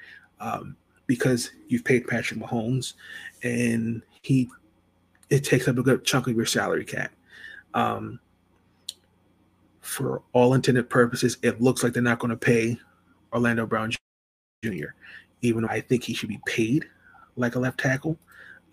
[0.41, 0.77] um,
[1.07, 2.95] because you've paid Patrick Mahomes,
[3.43, 4.49] and he
[5.31, 7.13] it takes up a good chunk of your salary cap.
[7.75, 8.19] Um,
[9.81, 12.79] for all intended purposes, it looks like they're not going to pay
[13.33, 13.93] Orlando Brown
[14.63, 14.89] Jr.,
[15.43, 16.87] even though I think he should be paid
[17.37, 18.19] like a left tackle.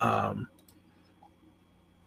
[0.01, 0.47] Um,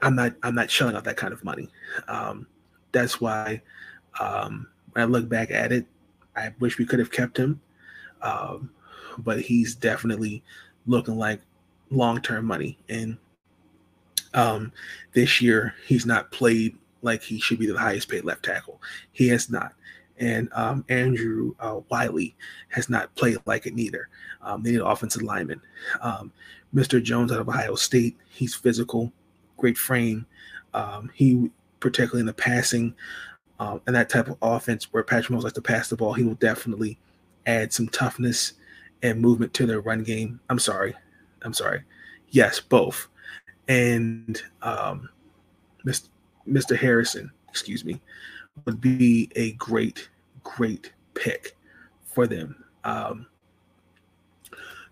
[0.00, 1.68] I'm not I'm not shelling out that kind of money.
[2.06, 2.46] Um,
[2.92, 3.62] that's why
[4.20, 5.86] um, when I look back at it,
[6.36, 7.61] I wish we could have kept him.
[8.22, 8.70] Um,
[9.18, 10.42] but he's definitely
[10.86, 11.40] looking like
[11.90, 12.78] long term money.
[12.88, 13.18] And
[14.34, 14.72] um,
[15.14, 18.80] this year, he's not played like he should be the highest paid left tackle.
[19.12, 19.72] He has not.
[20.19, 22.37] And um, Andrew uh, Wylie
[22.69, 24.09] has not played like it neither.
[24.43, 25.61] Um, they need an offensive lineman.
[26.01, 26.33] Um,
[26.75, 27.03] Mr.
[27.03, 29.12] Jones out of Ohio State, he's physical,
[29.57, 30.27] great frame.
[30.75, 31.51] Um, he,
[31.81, 32.95] particularly in the passing
[33.61, 36.23] um, and that type of offense where Patrick Mahomes likes to pass the ball, he
[36.23, 36.99] will definitely
[37.47, 38.55] add some toughness
[39.03, 40.41] and movement to their run game.
[40.49, 40.95] I'm sorry.
[41.43, 41.83] I'm sorry.
[42.31, 43.09] Yes, both.
[43.69, 45.09] And um,
[45.85, 46.09] Mr.
[46.49, 46.77] Mr.
[46.77, 48.01] Harrison, excuse me,
[48.64, 50.09] would be a great,
[50.42, 51.56] great pick
[52.04, 52.64] for them.
[52.84, 53.26] Um,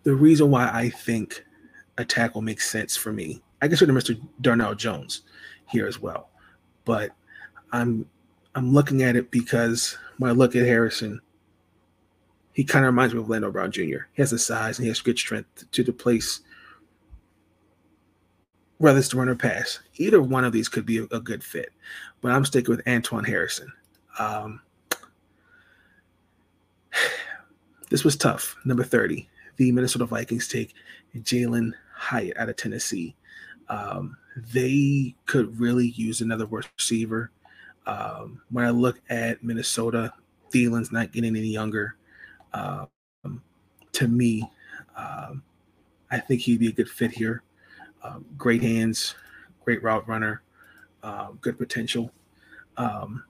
[0.03, 1.45] the reason why I think
[1.99, 4.21] a tackle makes sense for me, I consider Mr.
[4.41, 5.23] Darnell Jones
[5.69, 6.29] here as well,
[6.85, 7.11] but
[7.73, 8.07] I'm
[8.55, 11.21] I'm looking at it because when I look at Harrison,
[12.53, 14.09] he kind of reminds me of Lando Brown Jr.
[14.13, 16.41] He has the size and he has good strength to the place
[18.79, 19.81] whether it's to run or pass.
[19.97, 21.71] Either one of these could be a, a good fit,
[22.27, 23.73] but I'm sticking with Antoine Harrison.
[24.19, 24.61] Um,
[27.89, 28.57] this was tough.
[28.65, 30.75] Number 30, the Minnesota Vikings take
[31.19, 33.15] Jalin Hyatt out of Tennessee.
[33.69, 34.17] Um,
[34.53, 37.31] they could really use another receiver.
[37.87, 40.13] Um, when I look at Minnesota,
[40.51, 41.95] Thielen's not getting any younger.
[42.53, 42.89] Um,
[43.93, 44.51] to me,
[44.97, 45.45] um,
[46.11, 47.45] I think he'd be a good fit here.
[48.03, 49.15] Um, great hands,
[49.65, 50.43] great route runner,
[51.05, 52.11] uh, good potential.
[52.77, 53.25] Um,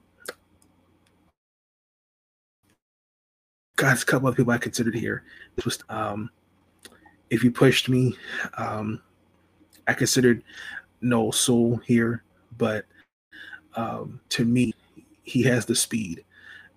[3.75, 5.23] got a couple of people I considered here.
[5.55, 6.29] This was um,
[7.29, 8.15] if you pushed me,
[8.57, 9.01] um,
[9.87, 10.43] I considered
[11.01, 12.23] Noah Sewell here,
[12.57, 12.85] but
[13.75, 14.73] um, to me,
[15.23, 16.23] he has the speed.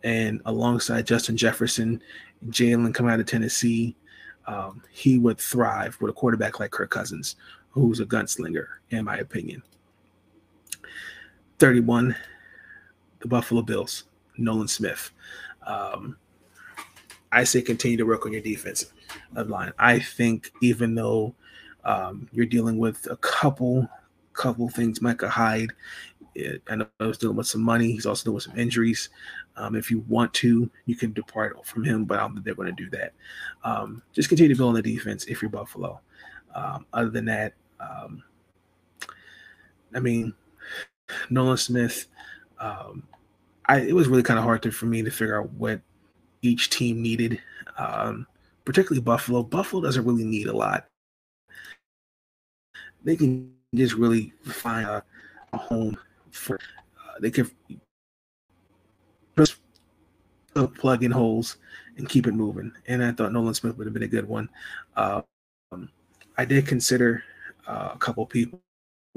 [0.02, 2.02] And alongside Justin Jefferson,
[2.48, 3.96] Jalen coming out of Tennessee,
[4.46, 7.36] um, he would thrive with a quarterback like Kirk Cousins,
[7.70, 9.62] who's a gunslinger, in my opinion.
[11.58, 12.16] 31,
[13.20, 14.04] the Buffalo Bills,
[14.36, 15.10] Nolan Smith.
[15.66, 16.16] Um,
[17.32, 18.92] I say continue to work on your defensive
[19.34, 19.72] line.
[19.78, 21.34] I think even though
[21.84, 23.88] um, you're dealing with a couple
[24.32, 25.70] couple things, Micah Hyde,
[26.34, 27.92] it, I know he's dealing with some money.
[27.92, 29.10] He's also dealing with some injuries.
[29.56, 32.54] Um, if you want to, you can depart from him, but I don't think they're
[32.54, 33.12] going to do that.
[33.64, 36.00] Um, just continue to build on the defense if you're Buffalo.
[36.54, 38.22] Um, other than that, um,
[39.94, 40.34] I mean,
[41.28, 42.06] Nolan Smith.
[42.60, 43.02] Um,
[43.66, 45.80] I it was really kind of hard to, for me to figure out what
[46.42, 47.40] each team needed,
[47.78, 48.26] um,
[48.64, 49.42] particularly Buffalo.
[49.42, 50.86] Buffalo doesn't really need a lot.
[53.02, 55.02] They can just really find a,
[55.52, 55.96] a home
[56.30, 56.56] for.
[56.56, 57.50] Uh, they can
[59.38, 59.56] just
[60.74, 61.56] plug in holes
[61.96, 62.72] and keep it moving.
[62.88, 64.48] And I thought Nolan Smith would have been a good one.
[64.96, 65.24] Um,
[66.36, 67.22] I did consider
[67.66, 68.60] uh, a couple people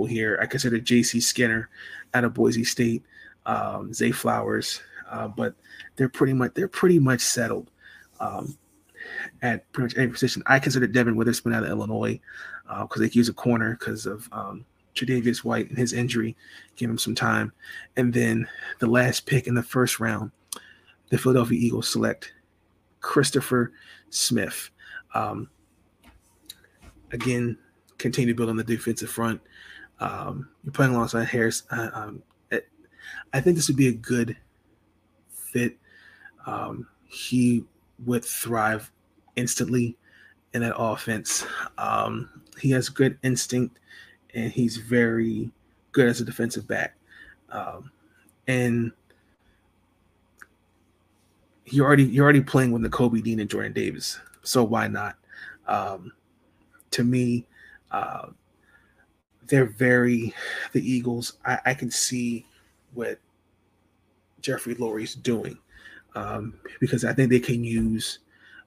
[0.07, 0.37] here.
[0.41, 1.19] I considered J.C.
[1.19, 1.69] Skinner
[2.13, 3.03] out of Boise State,
[3.45, 5.55] um, Zay Flowers, uh, but
[5.95, 7.69] they're pretty much they're pretty much settled
[8.19, 8.57] um,
[9.41, 10.43] at pretty much any position.
[10.45, 12.19] I consider Devon Witherspoon out of Illinois
[12.69, 14.65] uh, because uh, they use a corner because of um,
[14.95, 16.35] Tre'Davious White and his injury,
[16.75, 17.51] give him some time.
[17.97, 18.47] And then
[18.79, 20.31] the last pick in the first round,
[21.09, 22.33] the Philadelphia Eagles select
[23.01, 23.73] Christopher
[24.09, 24.69] Smith.
[25.13, 25.49] Um,
[27.11, 27.57] again,
[27.97, 29.41] continue to build on the defensive front.
[29.99, 31.63] Um, you're playing alongside Harris.
[31.69, 32.23] Uh, um,
[33.34, 34.38] I think this would be a good
[35.30, 35.78] fit.
[36.45, 37.64] Um, he
[38.06, 38.91] would thrive
[39.36, 39.97] instantly
[40.54, 41.45] in that offense.
[41.78, 42.30] Um,
[42.60, 43.80] he has good instinct
[44.34, 45.51] and he's very
[45.91, 46.95] good as a defensive back.
[47.49, 47.91] Um,
[48.47, 48.91] and
[51.66, 55.16] you're already you're already playing with Nakobe Dean and Jordan Davis, so why not?
[55.68, 56.12] Um,
[56.91, 57.45] to me,
[57.91, 58.28] uh,
[59.47, 60.34] they're very
[60.74, 61.38] the Eagles.
[61.45, 62.45] I, I can see
[62.93, 63.19] what
[64.41, 65.57] Jeffrey Lurie's doing
[66.15, 68.19] um, because I think they can use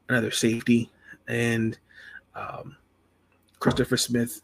[0.09, 0.91] another safety
[1.29, 1.79] and
[2.35, 2.77] um,
[3.61, 4.43] Christopher Smith.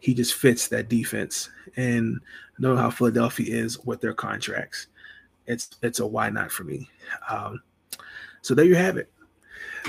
[0.00, 2.20] He just fits that defense, and
[2.58, 4.88] know how Philadelphia is with their contracts.
[5.46, 6.88] It's it's a why not for me.
[7.28, 7.62] Um,
[8.42, 9.10] so there you have it.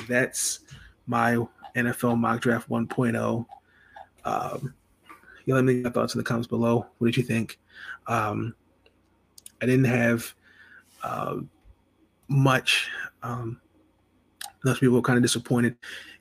[0.08, 0.62] That's
[1.08, 1.38] my
[1.76, 3.46] NFL mock draft 1.0.
[4.24, 4.74] Um,
[5.46, 6.88] you let me know your thoughts in the comments below.
[6.98, 7.60] What did you think?
[8.08, 8.56] Um,
[9.62, 10.34] I didn't have
[11.04, 11.38] uh,
[12.28, 12.90] much.
[13.24, 13.60] Um,
[14.64, 15.78] most people were kind of disappointed.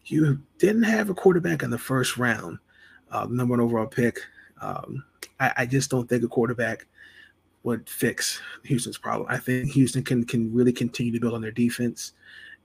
[0.07, 2.59] You didn't have a quarterback in the first round,
[3.11, 4.21] uh, number one overall pick.
[4.61, 5.05] Um,
[5.41, 6.87] I, I, just don't think a quarterback
[7.63, 9.27] would fix Houston's problem.
[9.31, 12.13] I think Houston can can really continue to build on their defense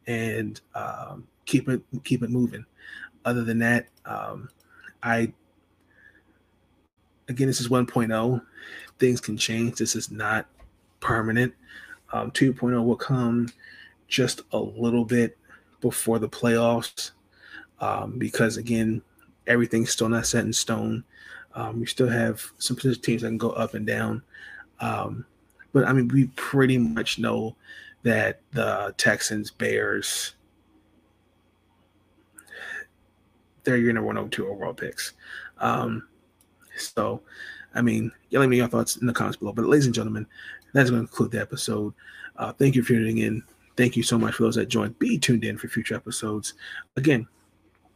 [0.06, 2.66] and um, keep it keep it moving.
[3.26, 4.50] Other than that, um,
[5.02, 5.34] I
[7.28, 8.42] again this is 1.0.
[9.00, 9.78] Things can change.
[9.78, 10.46] This is not
[11.00, 11.54] permanent.
[12.12, 13.50] Um, 2.0 will come
[14.08, 15.38] just a little bit
[15.82, 17.12] before the playoffs
[17.80, 19.02] um, because again
[19.48, 21.04] everything's still not set in stone.
[21.56, 24.22] Um, we still have some teams that can go up and down.
[24.80, 25.26] Um,
[25.74, 27.56] but I mean, we pretty much know
[28.04, 30.36] that the Texans, Bears,
[33.64, 35.14] they're your number one over two overall picks.
[35.60, 36.08] Um,
[36.78, 37.22] so,
[37.76, 39.52] I mean, let me your thoughts in the comments below.
[39.52, 40.26] But, ladies and gentlemen,
[40.74, 41.94] that's going to conclude the episode.
[42.36, 43.44] Uh, thank you for tuning in.
[43.78, 45.00] Thank you so much for those that joined.
[45.00, 46.54] Be tuned in for future episodes.
[46.96, 47.28] Again,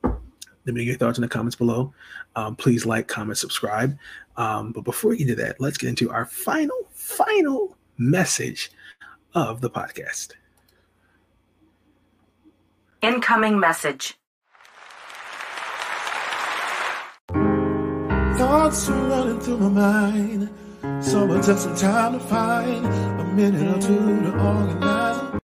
[0.04, 1.94] let me know your thoughts in the comments below.
[2.36, 3.98] Um, please like, comment, subscribe.
[4.38, 8.72] Um, but before we do that, let's get into our final, final message
[9.36, 10.32] of the podcast.
[13.02, 14.18] Incoming message.
[18.38, 20.50] Thoughts are running through my mind.
[21.02, 25.40] So it took some time to find a minute or two to organize.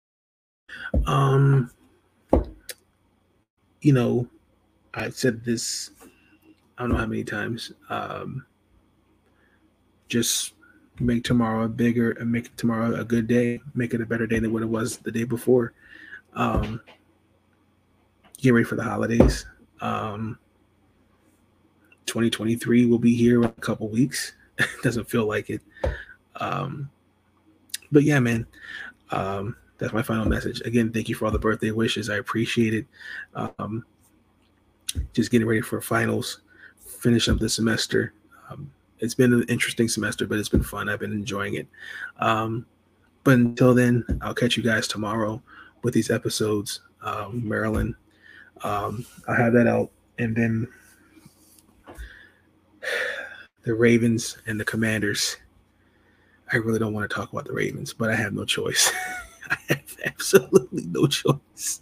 [1.06, 1.72] Um,
[3.80, 4.28] you know,
[4.94, 5.92] I've said this
[6.80, 7.74] I don't know how many times.
[7.90, 8.46] Um,
[10.10, 10.54] just
[11.00, 13.62] make tomorrow bigger and make tomorrow a good day.
[13.74, 15.74] Make it a better day than what it was the day before.
[16.34, 16.82] Um,
[18.38, 19.46] get ready for the holidays.
[19.80, 20.38] Um,
[22.08, 24.34] 2023 will be here in a couple weeks.
[24.84, 25.62] Doesn't feel like it.
[26.36, 26.89] Um,
[27.91, 28.45] but yeah, man.
[29.12, 30.62] Um, that's my final message.
[30.62, 32.10] Again, thank you for all the birthday wishes.
[32.10, 32.86] I appreciate it.
[33.34, 33.86] Um,
[35.14, 36.41] just getting ready for finals,
[36.86, 38.14] finish up the semester.
[38.49, 40.89] Um, it's been an interesting semester, but it's been fun.
[40.89, 41.68] I've been enjoying it.
[42.20, 42.66] Um,
[43.24, 45.41] but until then, I'll catch you guys tomorrow
[45.82, 46.82] with these episodes.
[47.01, 47.95] Um, Maryland,
[48.64, 50.68] um, I'll have that out, and then
[53.64, 55.38] the Ravens and the Commanders.
[56.51, 58.91] I really don't want to talk about the Ravens, but I have no choice.
[59.49, 61.82] I have absolutely no choice.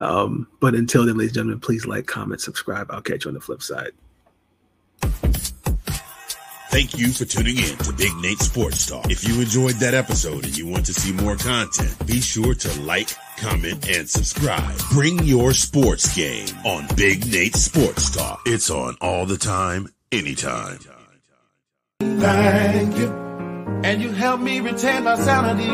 [0.00, 2.90] Um, but until then, ladies and gentlemen, please like, comment, subscribe.
[2.90, 3.92] I'll catch you on the flip side.
[6.72, 9.10] Thank you for tuning in to Big Nate Sports Talk.
[9.10, 12.80] If you enjoyed that episode and you want to see more content, be sure to
[12.80, 14.78] like, comment, and subscribe.
[14.90, 18.40] Bring your sports game on Big Nate Sports Talk.
[18.46, 20.78] It's on all the time, anytime.
[22.00, 23.12] Thank you.
[23.84, 25.66] And you help me retain my sanity.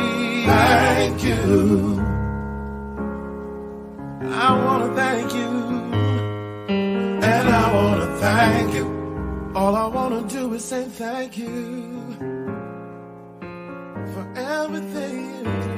[0.47, 2.01] Thank you.
[4.33, 5.47] I want to thank you.
[7.25, 8.98] And I want to thank you.
[9.59, 12.15] All I want to do is say thank you
[14.15, 15.78] for everything you do.